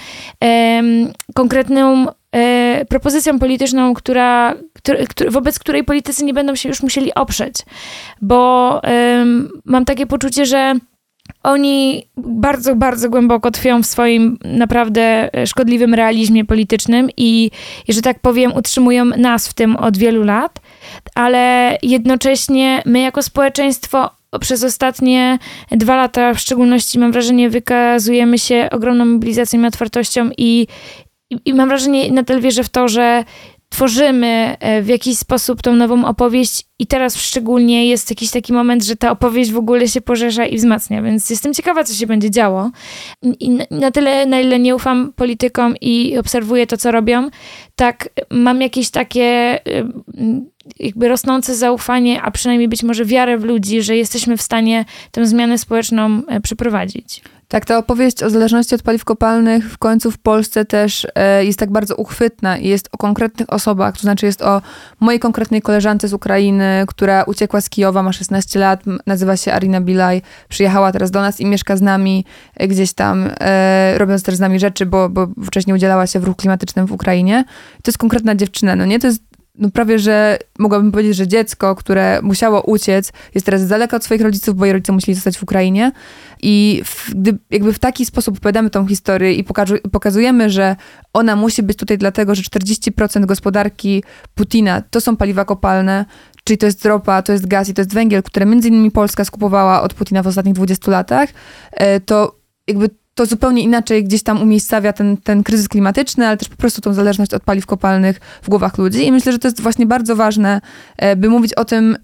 [1.33, 4.55] konkretną e, propozycją polityczną, która,
[5.29, 7.55] wobec której politycy nie będą się już musieli oprzeć.
[8.21, 8.81] Bo
[9.65, 10.75] mam takie poczucie, że
[11.47, 17.51] oni bardzo, bardzo głęboko tkwią w swoim naprawdę szkodliwym realizmie politycznym i,
[17.87, 20.59] i, że tak powiem, utrzymują nas w tym od wielu lat,
[21.15, 25.39] ale jednocześnie my jako społeczeństwo przez ostatnie
[25.71, 30.67] dwa lata, w szczególności mam wrażenie, wykazujemy się ogromną mobilizacją i otwartością i,
[31.29, 33.23] i, i mam wrażenie, nadal wierzę w to, że
[33.69, 38.83] tworzymy e, w jakiś sposób tą nową opowieść i teraz szczególnie jest jakiś taki moment,
[38.83, 42.31] że ta opowieść w ogóle się poszerza i wzmacnia, więc jestem ciekawa, co się będzie
[42.31, 42.71] działo.
[43.39, 47.29] I na tyle, na ile nie ufam politykom i obserwuję to, co robią,
[47.75, 49.85] tak mam jakieś takie y,
[50.79, 55.25] jakby rosnące zaufanie, a przynajmniej być może wiarę w ludzi, że jesteśmy w stanie tę
[55.25, 57.21] zmianę społeczną e, przeprowadzić.
[57.47, 61.59] Tak, ta opowieść o zależności od paliw kopalnych w końcu w Polsce też e, jest
[61.59, 64.61] tak bardzo uchwytna i jest o konkretnych osobach, to znaczy jest o
[64.99, 69.81] mojej konkretnej koleżance z Ukrainy, która uciekła z Kijowa, ma 16 lat, nazywa się Arina
[69.81, 72.25] Bilaj, przyjechała teraz do nas i mieszka z nami
[72.55, 76.23] e, gdzieś tam, e, robiąc też z nami rzeczy, bo, bo wcześniej udzielała się w
[76.23, 77.45] ruchu klimatycznym w Ukrainie.
[77.83, 78.99] To jest konkretna dziewczyna, no nie?
[78.99, 79.27] To jest
[79.57, 84.03] no prawie, że mogłabym powiedzieć, że dziecko, które musiało uciec, jest teraz z daleka od
[84.03, 85.91] swoich rodziców, bo jej rodzice musieli zostać w Ukrainie.
[86.41, 89.45] I w, gdy jakby w taki sposób opowiadamy tą historię i
[89.91, 90.75] pokazujemy, że
[91.13, 94.03] ona musi być tutaj dlatego, że 40% gospodarki
[94.35, 96.05] Putina to są paliwa kopalne,
[96.47, 99.25] czyli to jest ropa, to jest gaz i to jest węgiel, które między innymi Polska
[99.25, 101.29] skupowała od Putina w ostatnich 20 latach,
[101.71, 102.35] e, to
[102.67, 106.81] jakby to zupełnie inaczej gdzieś tam umiejscawia ten, ten kryzys klimatyczny, ale też po prostu
[106.81, 109.07] tą zależność od paliw kopalnych w głowach ludzi.
[109.07, 110.61] I myślę, że to jest właśnie bardzo ważne,
[110.97, 111.97] e, by mówić o tym e,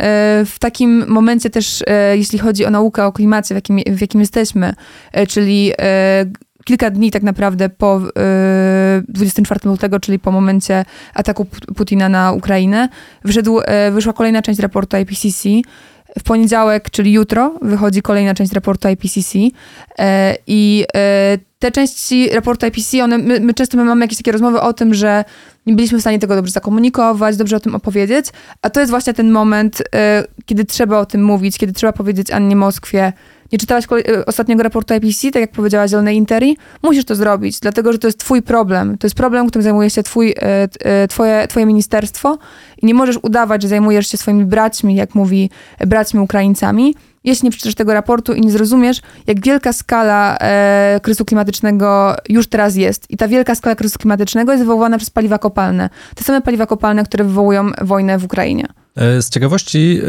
[0.45, 4.73] w takim momencie też, jeśli chodzi o naukę o klimacie, w jakim, w jakim jesteśmy,
[5.29, 5.71] czyli
[6.63, 8.02] kilka dni tak naprawdę po
[9.08, 11.45] 24 lutego, czyli po momencie ataku
[11.76, 12.89] Putina na Ukrainę,
[13.23, 13.60] wyszedł,
[13.91, 15.49] wyszła kolejna część raportu IPCC,
[16.19, 19.38] w poniedziałek, czyli jutro, wychodzi kolejna część raportu IPCC
[20.47, 24.73] i e, te części raportu IPCC, one, my, my często mamy jakieś takie rozmowy o
[24.73, 25.26] tym, że
[25.65, 28.26] nie byliśmy w stanie tego dobrze zakomunikować, dobrze o tym opowiedzieć,
[28.62, 32.32] a to jest właśnie ten moment, e, kiedy trzeba o tym mówić, kiedy trzeba powiedzieć
[32.32, 33.13] Annie Moskwie,
[33.54, 37.92] nie czytałaś y, ostatniego raportu IPCC, tak jak powiedziała Zielonej Interi, musisz to zrobić, dlatego
[37.92, 38.98] że to jest twój problem.
[38.98, 40.34] To jest problem, którym zajmuje się twój, y,
[41.04, 42.38] y, twoje, twoje ministerstwo
[42.82, 47.52] i nie możesz udawać, że zajmujesz się swoimi braćmi, jak mówi braćmi Ukraińcami, jeśli nie
[47.52, 53.12] przeczytasz tego raportu i nie zrozumiesz, jak wielka skala e, kryzysu klimatycznego już teraz jest.
[53.12, 55.89] I ta wielka skala kryzysu klimatycznego jest wywoływana przez paliwa kopalne.
[56.16, 58.66] Te same paliwa kopalne, które wywołują wojnę w Ukrainie.
[58.95, 59.99] E, z ciekawości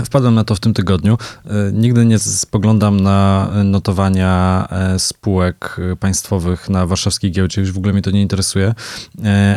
[0.00, 1.18] e, wpadłem na to w tym tygodniu.
[1.46, 8.02] E, nigdy nie spoglądam na notowania spółek państwowych na warszawskiej giełdzie, już w ogóle mnie
[8.02, 8.74] to nie interesuje,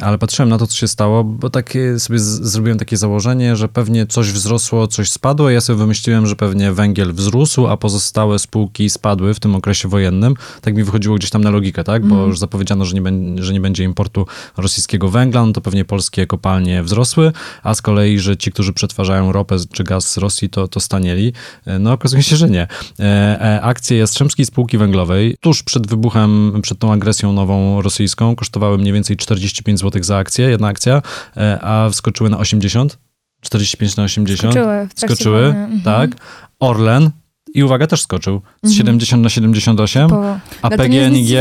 [0.02, 4.08] ale patrzyłem na to, co się stało, bo takie sobie zrobiłem takie założenie, że pewnie
[4.08, 5.50] coś wzrosło, coś spadło.
[5.50, 10.34] Ja sobie wymyśliłem, że pewnie węgiel wzrósł, a pozostałe spółki spadły w tym okresie wojennym.
[10.62, 12.06] Tak mi wychodziło gdzieś tam na logikę, tak?
[12.06, 12.28] Bo mm.
[12.28, 16.84] już zapowiedziano, że nie, że nie będzie importu rosyjskiego węgla, no to pewnie polskie kopalnie
[16.84, 17.32] wzrosły,
[17.64, 21.34] a z kolei, że ci, którzy przetwarzają ropę czy gaz z Rosji, to, to stanieli.
[21.66, 22.68] E, no okazuje się, że nie.
[23.00, 23.04] E,
[23.42, 28.94] e, akcje Jastrzębskiej Spółki Węglowej tuż przed wybuchem, przed tą agresją nową rosyjską kosztowały mniej
[28.94, 31.02] więcej 45 zł za akcję, jedna akcja,
[31.62, 32.98] a wskoczyły na 80.
[33.42, 34.54] 45 na 80.
[34.54, 34.88] Skoczyły.
[34.96, 36.12] Skoczyły, tak.
[36.60, 37.12] Orlen
[37.58, 38.42] i uwaga, też skoczył.
[38.64, 39.22] Z 70 mhm.
[39.22, 40.40] na 78, Bo...
[40.62, 41.38] a PGNiG,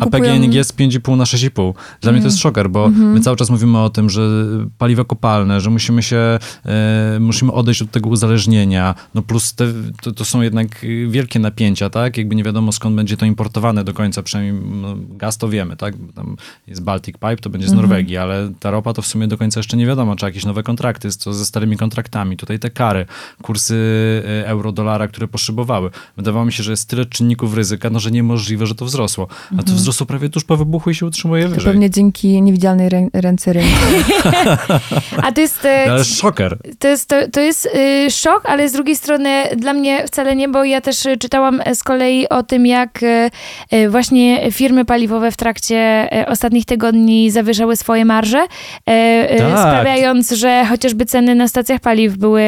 [0.00, 1.72] a PGNiG z 5,5 na 6,5.
[2.00, 2.14] Dla mm.
[2.14, 2.32] mnie to jest mhm.
[2.32, 2.92] szoker, bo -hmm.
[2.92, 4.28] my cały czas mówimy o tym, że
[4.78, 9.66] paliwa kopalne, że musimy się, e, musimy odejść od tego uzależnienia, no plus te,
[10.02, 10.68] to, to, są jednak
[11.08, 12.16] wielkie napięcia, tak?
[12.16, 15.94] Jakby nie wiadomo skąd będzie to importowane do końca, przynajmniej no, gaz to wiemy, tak?
[16.14, 17.76] Tam jest Baltic Pipe, to będzie z -hmm.
[17.76, 20.62] Norwegii, ale ta ropa to w sumie do końca jeszcze nie wiadomo, czy jakieś nowe
[20.62, 23.06] kontrakty, co ze starymi kontraktami, tutaj te kary,
[23.42, 23.74] kursy
[24.26, 25.90] e, euro-dolara, które poszybowały.
[26.16, 29.26] Wydawało mi się, że jest tyle czynników ryzyka, no że niemożliwe, że to wzrosło.
[29.46, 29.76] A to mhm.
[29.76, 31.72] wzrosło prawie tuż po wybuchu i się utrzymuje wyżej.
[31.72, 33.68] Pewnie dzięki niewidzialnej rę ręce rynku.
[35.26, 35.64] A to jest...
[35.64, 36.58] E, no, ale szoker.
[36.78, 37.68] To jest, to, to jest
[38.06, 41.82] y, szok, ale z drugiej strony dla mnie wcale nie, bo ja też czytałam z
[41.82, 43.00] kolei o tym, jak
[43.88, 48.46] właśnie firmy paliwowe w trakcie ostatnich tygodni zawyżały swoje marże,
[48.84, 49.58] tak.
[49.58, 52.42] sprawiając, że chociażby ceny na stacjach paliw były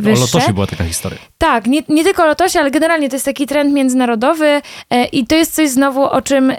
[0.00, 0.22] wyższe.
[0.22, 1.18] O Lotosie była taka historia.
[1.38, 4.46] Tak, nie, nie tylko lotosie, ale generalnie to jest taki trend międzynarodowy
[4.90, 6.52] e, i to jest coś znowu, o czym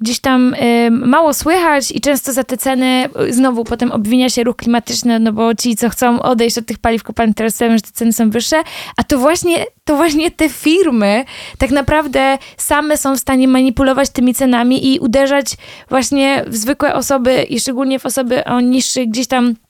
[0.00, 0.54] gdzieś tam
[0.90, 5.54] mało słychać i często za te ceny znowu potem obwinia się ruch klimatyczny, no bo
[5.54, 8.62] ci, co chcą odejść od tych paliw kopalnych, teraz mówią, że te ceny są wyższe,
[8.96, 11.24] a to właśnie, to właśnie te firmy
[11.58, 15.56] tak naprawdę same są w stanie manipulować tymi cenami i uderzać
[15.88, 19.54] właśnie w zwykłe osoby i szczególnie w osoby o niższych gdzieś tam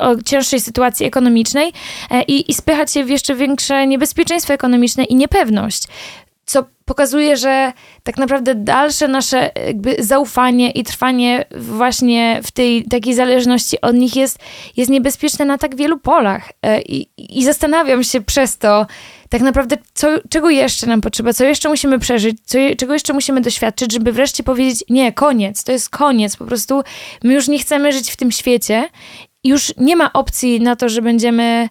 [0.00, 1.72] o cięższej sytuacji ekonomicznej
[2.10, 5.82] e, i, i spychać się w jeszcze większe niebezpieczeństwo ekonomiczne i niepewność
[6.46, 9.50] co pokazuje, że tak naprawdę dalsze nasze
[9.98, 14.38] zaufanie i trwanie właśnie w tej takiej zależności od nich jest,
[14.76, 16.52] jest niebezpieczne na tak wielu polach.
[16.62, 18.86] E, I, I zastanawiam się przez to,
[19.28, 23.40] tak naprawdę, co, czego jeszcze nam potrzeba, co jeszcze musimy przeżyć, co, czego jeszcze musimy
[23.40, 26.82] doświadczyć, żeby wreszcie powiedzieć, nie, koniec, to jest koniec, po prostu
[27.24, 28.88] my już nie chcemy żyć w tym świecie
[29.48, 31.68] już nie ma opcji na to, że będziemy,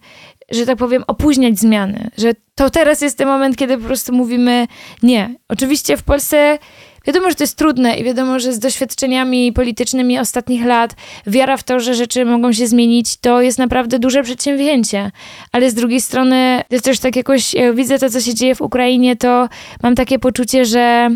[0.52, 2.10] że tak powiem, opóźniać zmiany.
[2.18, 4.68] Że to teraz jest ten moment, kiedy po prostu mówimy
[5.04, 5.36] nie.
[5.50, 6.60] Oczywiście w Polsce
[7.08, 10.96] wiadomo, że to jest trudne i wiadomo, że z doświadczeniami politycznymi ostatnich lat
[11.28, 15.12] wiara w to, że rzeczy mogą się zmienić, to jest naprawdę duże przedsięwzięcie.
[15.52, 18.56] Ale z drugiej strony, to jest też tak jakoś, jak widzę to, co się dzieje
[18.56, 19.50] w Ukrainie, to
[19.84, 21.10] mam takie poczucie, że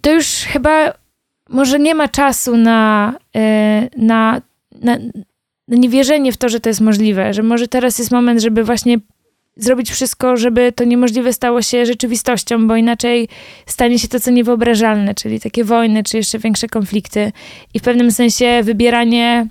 [0.00, 0.92] to już chyba
[1.48, 4.40] może nie ma czasu na, e, na
[4.82, 4.98] na,
[5.68, 8.98] na niewierzenie w to, że to jest możliwe, że może teraz jest moment, żeby właśnie
[9.56, 13.28] zrobić wszystko, żeby to niemożliwe stało się rzeczywistością, bo inaczej
[13.66, 17.32] stanie się to, co niewyobrażalne, czyli takie wojny, czy jeszcze większe konflikty.
[17.74, 19.48] I w pewnym sensie wybieranie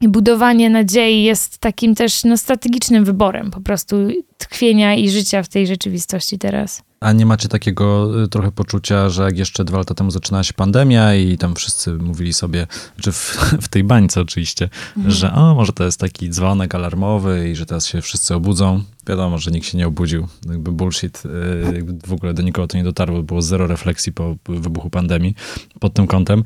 [0.00, 3.96] i budowanie nadziei jest takim też no, strategicznym wyborem po prostu
[4.38, 6.82] tkwienia i życia w tej rzeczywistości teraz.
[7.02, 10.52] A nie macie takiego y, trochę poczucia, że jak jeszcze dwa lata temu zaczynała się
[10.54, 12.66] pandemia i tam wszyscy mówili sobie,
[12.98, 13.16] że w,
[13.64, 15.14] w tej bańce oczywiście, mhm.
[15.14, 18.82] że o, może to jest taki dzwonek alarmowy i że teraz się wszyscy obudzą.
[19.06, 20.26] Wiadomo, że nikt się nie obudził.
[20.50, 23.22] Jakby bullshit, y, jakby w ogóle do nikogo to nie dotarło.
[23.22, 25.34] Było zero refleksji po wybuchu pandemii
[25.80, 26.44] pod tym kątem.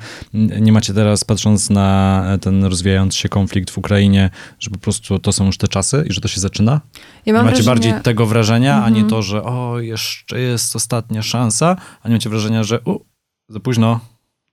[0.60, 5.32] Nie macie teraz, patrząc na ten rozwijający się konflikt w Ukrainie, że po prostu to
[5.32, 6.80] są już te czasy i że to się zaczyna?
[7.26, 7.66] Ja macie wrażenie...
[7.66, 8.84] bardziej tego wrażenia, mhm.
[8.84, 9.10] a nie mhm.
[9.10, 13.00] to, że o, jeszcze jest ostatnia szansa, a nie macie wrażenia, że u,
[13.48, 14.00] za późno.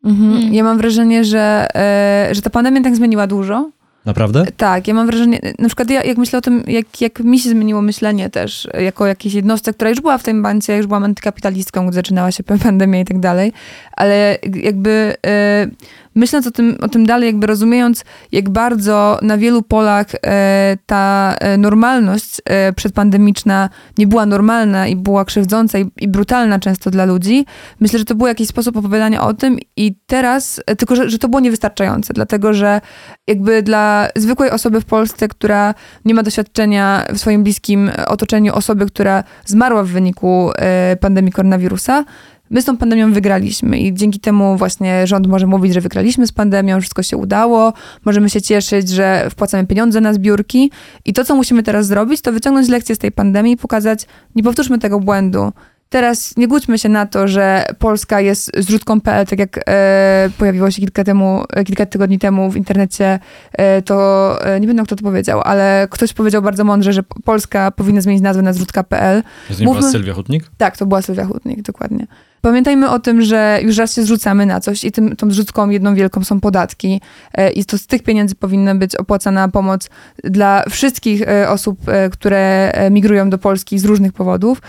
[0.03, 0.38] Mhm.
[0.38, 0.53] Mm.
[0.53, 3.69] Ja mam wrażenie, że, e, że ta pandemia tak zmieniła dużo.
[4.06, 4.45] Naprawdę?
[4.58, 7.49] Tak, ja mam wrażenie, na przykład ja, jak myślę o tym, jak, jak mi się
[7.49, 11.88] zmieniło myślenie też, jako jakiejś jednostce, która już była w tej bańce, już byłam antykapitalistką,
[11.88, 13.53] gdy zaczynała się pandemia i tak dalej,
[13.91, 15.15] ale jakby...
[15.25, 15.67] E,
[16.15, 21.36] myśląc o tym, o tym dalej, jakby rozumiejąc, jak bardzo na wielu polach e, ta
[21.39, 27.06] e, normalność e, przedpandemiczna nie była normalna i była krzywdząca i, i, brutalna często dla
[27.06, 27.45] ludzi,
[27.80, 31.28] myślę, że to był jakiś sposób opowiadania o tym i teraz, tylko że, że to
[31.28, 32.82] było niewystarczające, dlatego że
[33.28, 35.73] jakby dla zwykłej osoby w Polsce, która
[36.06, 40.52] nie ma doświadczenia w swoim bliskim otoczeniu osoby, która zmarła w wyniku
[40.99, 42.06] pandemii koronawirusa,
[42.54, 46.32] My z tą pandemią wygraliśmy i dzięki temu właśnie rząd może mówić, że wygraliśmy z
[46.32, 47.74] pandemią, wszystko się udało,
[48.06, 50.72] możemy się cieszyć, że wpłacamy pieniądze na zbiórki
[51.06, 54.44] i to, co musimy teraz zrobić, to wyciągnąć lekcje z tej pandemii i pokazać, nie
[54.44, 55.52] powtórzmy tego błędu.
[55.89, 60.82] Teraz nie głódźmy się na to, że Polska jest zrzutką.pl, tak jak e, pojawiło się
[60.82, 63.20] kilka, temu, kilka tygodni temu w internecie,
[63.54, 67.72] e, to e, nie wiem, kto to powiedział, ale ktoś powiedział bardzo mądrze, że Polska
[67.72, 69.24] powinna zmienić nazwę na zrzutka.pl.
[69.48, 70.52] To nie była Sylwia Hutnik?
[70.58, 72.08] Tak, to była Sylwia Hutnik, dokładnie.
[72.45, 75.95] Pamiętajmy o tym, że już raz się zrzucamy na coś i tym, tą zrzutką jedną
[75.95, 77.01] wielką są podatki
[77.34, 79.89] e, i to z tych pieniędzy powinna być opłacana pomoc
[80.23, 84.62] dla wszystkich e, osób, e, które migrują do Polski z różnych powodów.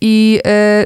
[0.00, 0.40] I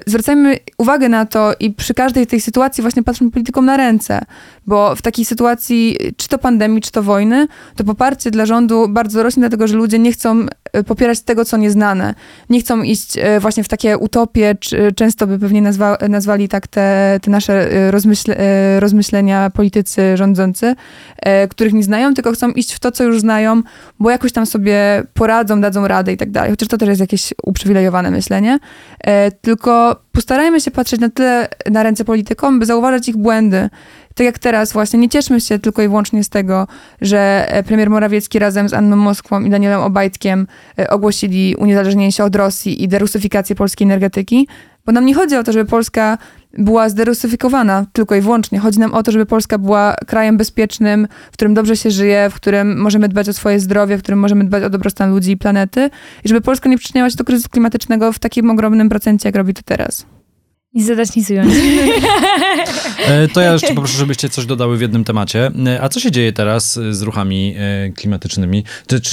[0.07, 4.20] zwracajmy uwagę na to i przy każdej tej sytuacji właśnie patrzmy politykom na ręce,
[4.66, 7.46] bo w takiej sytuacji, czy to pandemii, czy to wojny,
[7.77, 10.46] to poparcie dla rządu bardzo rośnie, dlatego że ludzie nie chcą
[10.87, 12.15] popierać tego, co nieznane.
[12.51, 17.19] Nie chcą iść właśnie w takie utopie, czy często by pewnie nazwa, nazwali tak te,
[17.23, 20.75] te nasze e, rozmyśle, e, rozmyślenia politycy rządzący,
[21.19, 23.63] e, których nie znają, tylko chcą iść w to, co już znają,
[24.01, 26.51] bo jakoś tam sobie poradzą, dadzą radę i tak dalej.
[26.51, 28.59] Chociaż to też jest jakieś uprzywilejowane myślenie.
[29.41, 33.71] Tylko postarajmy się patrzeć na tyle na ręce politykom, by zauważać ich błędy.
[34.14, 36.66] Tak jak teraz właśnie, nie cieszmy się tylko i wyłącznie z tego,
[37.00, 40.46] że premier Morawiecki razem z Anną Moskwą i Danielem Obajtkiem
[40.88, 44.48] ogłosili uniezależnienie się od Rosji i derusyfikację polskiej energetyki,
[44.87, 46.18] bo nam nie chodzi o to, żeby Polska
[46.59, 48.59] była zderusyfikowana tylko i wyłącznie.
[48.59, 52.35] Chodzi nam o to, żeby Polska była krajem bezpiecznym, w którym dobrze się żyje, w
[52.35, 55.90] którym możemy dbać o swoje zdrowie, w którym możemy dbać o dobrostan ludzi i planety.
[56.24, 59.55] I żeby Polska nie przyczyniała się do kryzysu klimatycznego w takim ogromnym procencie, jak robi
[59.55, 60.07] to teraz.
[60.75, 61.55] Nic zadać, nic ująć.
[63.07, 65.51] E, to ja jeszcze poproszę, żebyście coś dodały w jednym temacie.
[65.67, 68.65] E, a co się dzieje teraz z ruchami e, klimatycznymi?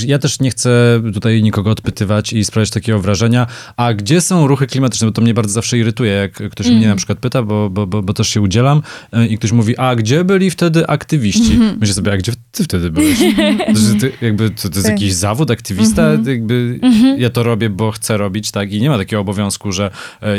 [0.06, 3.48] Ja też nie chcę tutaj nikogo odpytywać i sprawiać takiego wrażenia,
[3.78, 5.08] a gdzie są ruchy klimatyczne?
[5.08, 6.78] Bo to mnie bardzo zawsze irytuje, jak ktoś mm.
[6.78, 8.82] mnie na przykład pyta, bo, bo, bo, bo, też się udzielam
[9.30, 11.54] i ktoś mówi, a gdzie byli wtedy aktywiści?
[11.54, 11.78] Mm -hmm.
[11.80, 13.20] Myślę sobie, a gdzie ty wtedy byłeś?
[13.72, 14.92] To, ty, jakby, to, to jest tak.
[14.92, 16.08] jakiś zawód, aktywista?
[16.08, 16.30] Mm -hmm.
[16.30, 17.20] Jakby mm -hmm.
[17.20, 18.72] ja to robię, bo chcę robić, tak?
[18.72, 19.92] I nie ma takiego obowiązku, że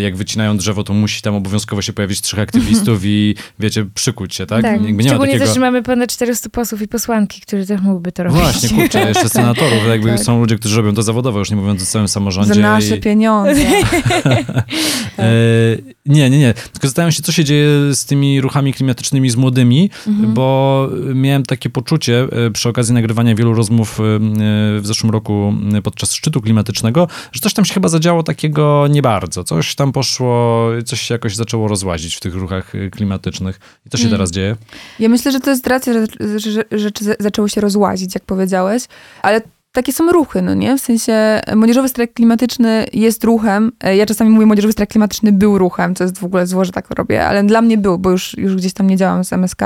[0.02, 4.46] jak wycinają drzewo, to musi tam obowiązkowo się pojawić trzech aktywistów i wiecie, przykuć się,
[4.46, 4.62] tak?
[4.62, 4.82] tak.
[4.82, 5.44] Jakby nie Szczególnie takiego...
[5.44, 8.40] też, że mamy ponad 400 posłów i posłanki, którzy też mógłby to robić.
[8.40, 10.20] Właśnie, kurczę, jeszcze senatorów, jakby tak.
[10.20, 12.54] są ludzie, którzy robią to zawodowo, już nie mówiąc o całym samorządzie.
[12.54, 13.00] Za nasze i...
[13.00, 13.64] pieniądze.
[16.06, 16.54] e, nie, nie, nie.
[16.54, 20.34] Tylko zastanawiam się, co się dzieje z tymi ruchami klimatycznymi z młodymi, mhm.
[20.34, 24.02] bo miałem takie poczucie e, przy okazji nagrywania wielu rozmów e,
[24.80, 29.44] w zeszłym roku podczas szczytu klimatycznego, że coś tam się chyba zadziało takiego nie bardzo.
[29.44, 33.60] Coś tam poszło, coś się jakoś zaczęło rozłazić w tych ruchach klimatycznych.
[33.86, 34.12] I to się mm.
[34.12, 34.56] teraz dzieje?
[34.98, 36.06] Ja myślę, że to jest racja, że,
[36.50, 38.82] że rzeczy zaczęły się rozłazić, jak powiedziałeś,
[39.22, 40.76] ale takie są ruchy, no nie?
[40.76, 43.72] W sensie młodzieżowy strajk klimatyczny jest ruchem.
[43.84, 46.72] E, ja czasami mówię, młodzieżowy strajk klimatyczny był ruchem, co jest w ogóle zło, że
[46.72, 49.62] tak robię, ale dla mnie był, bo już, już gdzieś tam nie działam z MSK.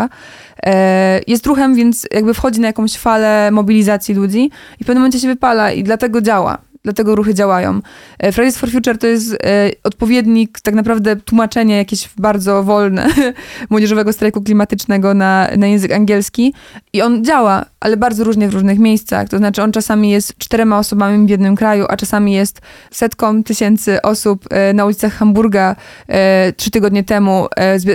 [0.62, 5.20] E, jest ruchem, więc jakby wchodzi na jakąś falę mobilizacji ludzi i w pewnym momencie
[5.20, 7.80] się wypala i dlatego działa dlatego ruchy działają.
[8.18, 13.08] E, Fridays for Future to jest e, odpowiednik, tak naprawdę tłumaczenie jakieś bardzo wolne
[13.70, 16.54] młodzieżowego strajku klimatycznego na, na język angielski
[16.92, 19.28] i on działa, ale bardzo różnie w różnych miejscach.
[19.28, 24.02] To znaczy on czasami jest czterema osobami w jednym kraju, a czasami jest setką tysięcy
[24.02, 25.76] osób e, na ulicach Hamburga
[26.56, 27.46] trzy tygodnie temu,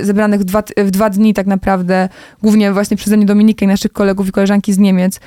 [0.01, 2.09] zebranych w dwa, w dwa dni tak naprawdę,
[2.41, 5.19] głównie właśnie przeze mnie Dominikę i naszych kolegów i koleżanki z Niemiec,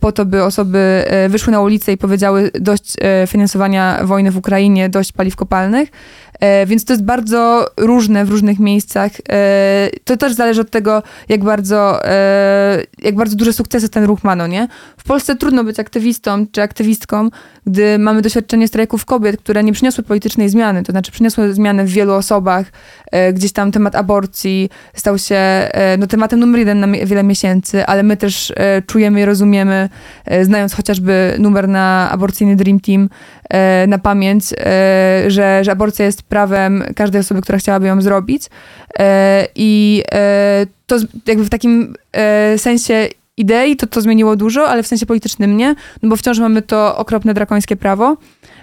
[0.00, 4.88] po to, by osoby wyszły na ulicę i powiedziały dość E, finansowania wojny w Ukrainie,
[4.88, 5.88] dość paliw kopalnych,
[6.40, 9.12] e, więc to jest bardzo różne w różnych miejscach.
[9.28, 12.00] E, to też zależy od tego, jak bardzo,
[13.02, 14.68] jak bardzo duże sukcesy ten ruch ma, no nie?
[14.96, 17.28] W Polsce trudno być aktywistą czy aktywistką,
[17.66, 21.90] gdy mamy doświadczenie strajków kobiet, które nie przyniosły politycznej zmiany, to znaczy przyniosły zmiany w
[21.90, 22.66] wielu osobach.
[23.32, 28.16] Gdzieś tam temat aborcji stał się no, tematem numer jeden na wiele miesięcy, ale my
[28.16, 28.52] też
[28.86, 29.88] czujemy i rozumiemy,
[30.42, 33.08] znając chociażby numer na aborcyjny Dream Team
[33.50, 38.42] e, na pamięć, e, że, że aborcja jest prawem każdej osoby, która chciałaby ją zrobić.
[38.98, 40.02] E, I
[40.86, 40.96] to
[41.26, 41.94] jakby w takim
[42.56, 46.62] sensie idei to to zmieniło dużo, ale w sensie politycznym nie, no bo wciąż mamy
[46.62, 48.16] to okropne drakońskie prawo.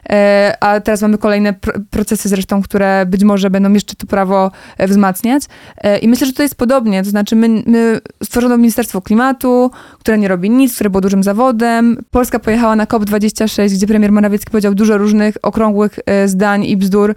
[0.09, 1.53] E, a teraz mamy kolejne
[1.89, 5.43] procesy zresztą, które być może będą jeszcze to prawo e, wzmacniać.
[5.77, 7.03] E, I myślę, że to jest podobnie.
[7.03, 11.97] To znaczy, my, my stworzono Ministerstwo Klimatu, które nie robi nic, które było dużym zawodem.
[12.11, 17.15] Polska pojechała na COP26, gdzie premier Morawiecki powiedział dużo różnych okrągłych zdań i bzdur,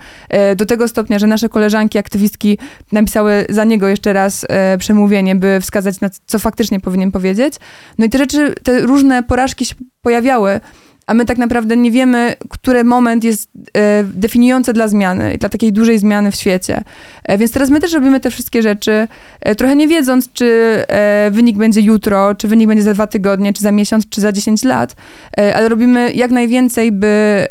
[0.57, 2.59] do tego stopnia, że nasze koleżanki, aktywistki
[2.93, 4.47] napisały za niego jeszcze raz
[4.79, 7.55] przemówienie, by wskazać na co faktycznie powinien powiedzieć.
[7.99, 10.61] No i te rzeczy, te różne porażki się pojawiały
[11.07, 15.73] a my tak naprawdę nie wiemy, który moment jest e, definiujący dla zmiany, dla takiej
[15.73, 16.83] dużej zmiany w świecie.
[17.25, 19.09] E, więc teraz my też robimy te wszystkie rzeczy,
[19.41, 20.45] e, trochę nie wiedząc, czy
[20.89, 24.33] e, wynik będzie jutro, czy wynik będzie za dwa tygodnie, czy za miesiąc, czy za
[24.33, 24.97] 10 lat,
[25.39, 27.47] e, ale robimy jak najwięcej, by,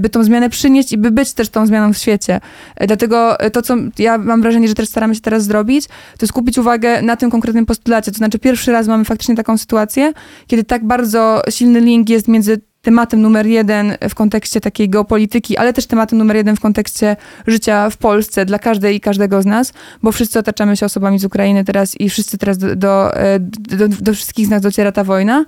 [0.00, 2.40] by tą zmianę przynieść i by być też tą zmianą w świecie.
[2.86, 7.02] dlatego to, co ja mam wrażenie, że też staramy się teraz zrobić, to skupić uwagę
[7.02, 8.12] na tym konkretnym postulacie.
[8.12, 10.12] To znaczy pierwszy raz mamy faktycznie taką sytuację,
[10.46, 15.72] kiedy tak bardzo silny link jest między tematem numer jeden w kontekście takiej geopolityki, ale
[15.72, 17.16] też tematem numer jeden w kontekście
[17.46, 21.24] życia w Polsce dla każdej i każdego z nas, bo wszyscy otaczamy się osobami z
[21.24, 25.04] Ukrainy teraz i wszyscy teraz do, do, e, do, do wszystkich z nas dociera ta
[25.04, 25.44] wojna,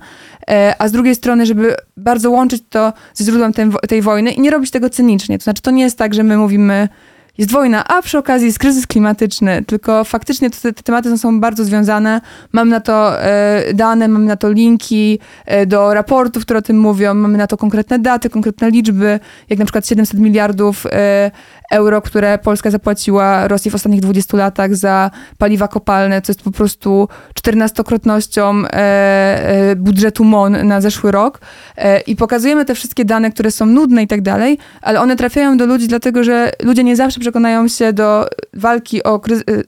[0.49, 4.41] e, a z drugiej strony, żeby bardzo łączyć to ze źródłem tej, tej wojny i
[4.41, 5.37] nie robić tego cynicznie.
[5.37, 6.87] To znaczy, to nie jest tak, że my mówimy
[7.37, 11.65] jest wojna, a przy okazji jest kryzys klimatyczny, tylko faktycznie te, te tematy są bardzo
[11.65, 12.21] związane.
[12.51, 16.79] Mam na to e, dane, mamy na to linki e, do raportów, które o tym
[16.79, 19.19] mówią, mamy na to konkretne daty, konkretne liczby,
[19.49, 21.31] jak na przykład 700 miliardów e,
[21.71, 26.51] euro, które Polska zapłaciła Rosji w ostatnich 20 latach za paliwa kopalne, co jest po
[26.51, 27.07] prostu
[27.41, 31.39] 14-krotnością e, e, budżetu MON na zeszły rok.
[31.77, 35.57] E, I pokazujemy te wszystkie dane, które są nudne i tak dalej, ale one trafiają
[35.57, 39.21] do ludzi, dlatego że ludzie nie zawsze przekonają się do walki o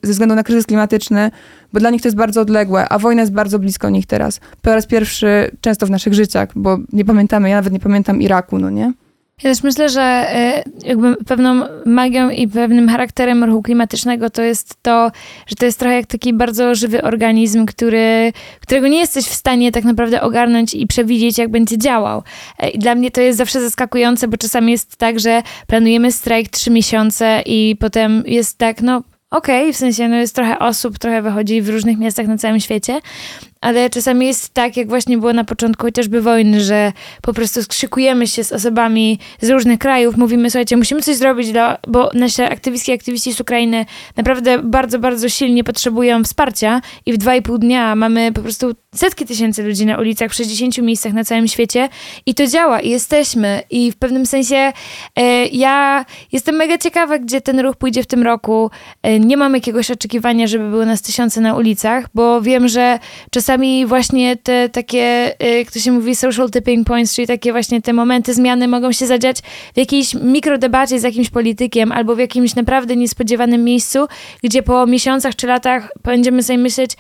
[0.04, 1.32] ze względu na kryzys klimatyczny,
[1.74, 4.40] bo dla nich to jest bardzo odległe, a wojna jest bardzo blisko nich teraz.
[4.62, 8.60] Po raz pierwszy często w naszych życiach, bo nie pamiętamy, ja nawet nie pamiętam Iraku,
[8.60, 8.94] no nie?
[9.44, 14.76] Ja też myślę, że e, jakby pewną magią i pewnym charakterem ruchu klimatycznego to jest
[14.82, 15.12] to,
[15.48, 19.72] że to jest trochę jak taki bardzo żywy organizm, który, którego nie jesteś w stanie
[19.72, 22.24] tak naprawdę ogarnąć i przewidzieć, jak będzie działał.
[22.60, 26.50] E, I dla mnie to jest zawsze zaskakujące, bo czasami jest tak, że planujemy strajk
[26.50, 31.00] trzy miesiące i potem jest tak, no okej, okay, w sensie no jest trochę osób,
[31.00, 33.00] trochę wychodzi w różnych miastach na całym świecie,
[33.62, 36.92] ale czasami jest tak, jak właśnie było na początku chociażby wojny, że
[37.22, 41.48] po prostu skrzykujemy się z osobami z różnych krajów, mówimy, słuchajcie, musimy coś zrobić,
[41.88, 43.86] bo nasze aktywistki aktywiści z Ukrainy
[44.18, 48.72] naprawdę bardzo, bardzo silnie potrzebują wsparcia i w dwa i pół dnia mamy po prostu
[48.96, 51.90] setki tysięcy ludzi na ulicach w 60 miejscach na całym świecie
[52.26, 54.74] i to działa i jesteśmy i w pewnym sensie
[55.16, 58.72] e, ja jestem mega ciekawa, gdzie ten ruch pójdzie w tym roku.
[59.04, 63.00] E, nie mam jakiegoś oczekiwania, żeby były nas tysiące na ulicach, bo wiem, że
[63.32, 67.82] czasami czasami właśnie te takie, jak to się mówi, social tipping points, czyli takie właśnie
[67.82, 69.42] te momenty zmiany mogą się zadziać
[69.74, 74.08] w jakiejś mikrodebacie z jakimś politykiem albo w jakimś naprawdę niespodziewanym miejscu,
[74.44, 76.92] gdzie po miesiącach czy latach będziemy sobie myśleć,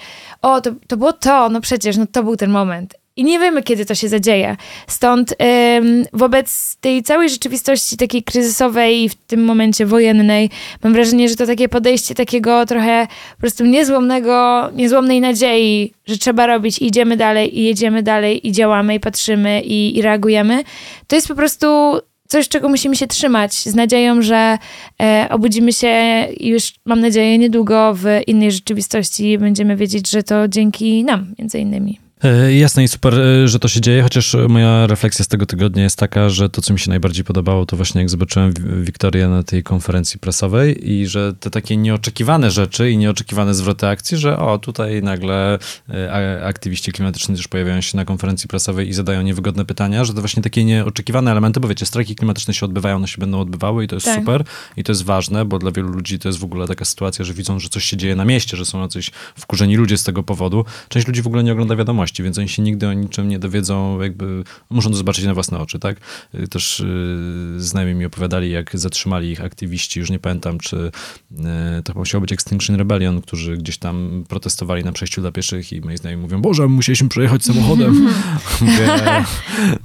[0.41, 2.98] o, to, to było to, no przecież, no to był ten moment.
[3.19, 4.55] I nie wiemy, kiedy to się zadzieje.
[4.87, 5.35] Stąd
[5.77, 10.49] ym, wobec tej całej rzeczywistości takiej kryzysowej i w tym momencie wojennej,
[10.83, 16.47] mam wrażenie, że to takie podejście takiego trochę po prostu niezłomnego, niezłomnej nadziei, że trzeba
[16.47, 20.63] robić i idziemy dalej i jedziemy dalej i działamy i patrzymy i, i reagujemy,
[21.07, 21.67] to jest po prostu
[22.27, 24.57] coś, czego musimy się trzymać, z nadzieją, że
[25.01, 31.03] e, obudzimy się już, mam nadzieję, niedługo w innej rzeczywistości będziemy wiedzieć, że to dzięki
[31.03, 32.08] nam, między innymi.
[32.23, 35.83] E, jasne i super, e, że to się dzieje, chociaż moja refleksja z tego tygodnia
[35.83, 39.43] jest taka, że to, co mi się najbardziej podobało, to właśnie jak zobaczyłem Wiktorię na
[39.43, 44.57] tej konferencji prasowej i że te takie nieoczekiwane rzeczy i nieoczekiwane zwroty akcji, że o,
[44.57, 45.59] tutaj nagle
[45.89, 50.19] e, aktywiści klimatyczni też pojawiają się na konferencji prasowej i zadają niewygodne pytania, że to
[50.19, 53.87] właśnie takie nieoczekiwane elementy, bo wiecie, strajki klimatyczne się odbywają, one się będą odbywały i
[53.87, 54.19] to jest tak.
[54.19, 54.43] super
[54.77, 57.33] i to jest ważne, bo dla wielu ludzi to jest w ogóle taka sytuacja, że
[57.33, 60.65] widzą, że coś się dzieje na mieście, że są jacyś wkurzeni ludzie z tego powodu.
[60.89, 64.01] Część ludzi w ogóle nie ogląda wiadomości, więc oni się nigdy o niczym nie dowiedzą,
[64.01, 65.97] jakby muszą to zobaczyć na własne oczy, tak?
[66.35, 70.91] Y, też yy, znajomi mi opowiadali, jak zatrzymali ich aktywiści, już nie pamiętam, czy
[71.31, 71.43] yy,
[71.83, 75.97] to musiał być Extinction Rebellion, którzy gdzieś tam protestowali na przejściu dla pieszych i moi
[75.97, 78.09] znajomi mówią, Boże, musieliśmy przejechać samochodem.
[78.61, 78.87] Mówię,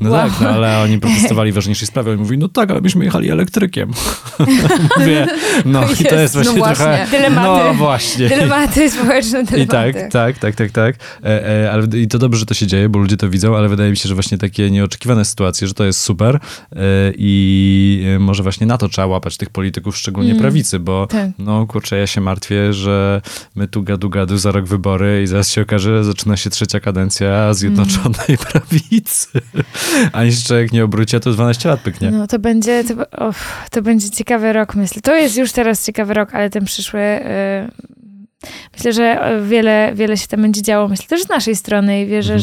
[0.01, 0.31] no wow.
[0.31, 2.11] tak, no, ale oni protestowali w ważniejszej sprawie.
[2.11, 3.91] Oni mówili, no tak, ale myśmy jechali elektrykiem.
[4.99, 5.27] Mówię,
[5.65, 6.85] no jest, i to jest właśnie, no właśnie.
[6.85, 7.07] trochę...
[7.11, 7.65] Dylematy.
[7.65, 8.29] No właśnie.
[8.29, 9.61] Dylematy społeczne, dylematy.
[9.61, 10.97] I tak, tak, tak, tak, tak.
[11.25, 13.69] E, e, ale i to dobrze, że to się dzieje, bo ludzie to widzą, ale
[13.69, 16.79] wydaje mi się, że właśnie takie nieoczekiwane sytuacje, że to jest super e,
[17.19, 20.43] i może właśnie na to trzeba łapać tych polityków, szczególnie mm.
[20.43, 21.31] prawicy, bo tak.
[21.39, 23.23] no kurczę, ja się martwię, że
[23.55, 26.81] my tu gadu gadu za rok wybory i zaraz się okaże, że zaczyna się trzecia
[26.81, 28.39] kadencja Zjednoczonej mm.
[28.53, 29.29] Prawicy.
[30.13, 32.11] A jeszcze jak nie obróci, to 12 lat pyknie.
[32.11, 33.35] No to będzie, to,
[33.71, 35.03] to będzie ciekawy rok, myślę.
[35.03, 37.01] To jest już teraz ciekawy rok, ale ten przyszły...
[37.01, 37.95] Yy
[38.75, 40.89] Myślę, że wiele, wiele się tam będzie działo.
[40.89, 42.41] Myślę też z naszej strony i wierzę, mhm.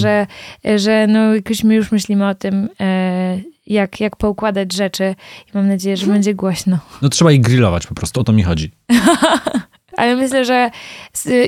[0.63, 5.15] że, że no, jakoś my już myślimy o tym, e, jak, jak poukładać rzeczy
[5.47, 6.15] i mam nadzieję, że mhm.
[6.15, 6.77] będzie głośno.
[7.01, 8.71] No trzeba ich grillować po prostu, o to mi chodzi.
[9.97, 10.71] Ale myślę, że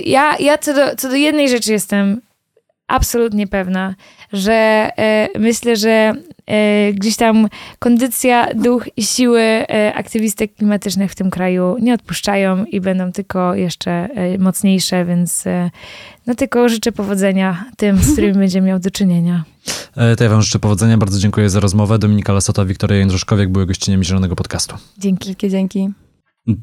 [0.05, 2.21] ja, ja co, do, co do jednej rzeczy jestem
[2.87, 3.95] absolutnie pewna,
[4.33, 6.13] że e, myślę, że
[6.47, 7.47] e, gdzieś tam
[7.79, 13.55] kondycja, duch i siły e, aktywistek klimatycznych w tym kraju nie odpuszczają i będą tylko
[13.55, 14.09] jeszcze
[14.39, 15.43] mocniejsze, więc
[16.27, 19.43] no tylko życzę powodzenia tym, z którymi będziemy miał do czynienia.
[20.17, 21.99] To ja wam życzę powodzenia, bardzo dziękuję za rozmowę.
[21.99, 24.75] Dominika Lasota, Wiktoria Jędruszkowiak były gościniami Zielonego Podcastu.
[24.97, 25.27] Dzięki.
[25.27, 26.02] Wielkie dzięki.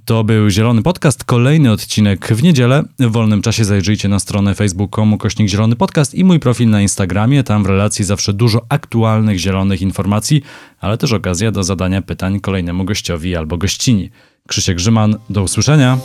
[0.05, 2.85] To był Zielony Podcast, kolejny odcinek w niedzielę.
[2.99, 7.45] W wolnym czasie zajrzyjcie na stronę facebook.com kośnik Zielony Podcast i mój profil na Instagramie.
[7.45, 10.43] Tam w relacji zawsze dużo aktualnych, zielonych informacji,
[10.81, 14.11] ale też okazja do zadania pytań kolejnemu gościowi albo gościni.
[14.49, 15.99] Krzysiek Grzyman, do usłyszenia.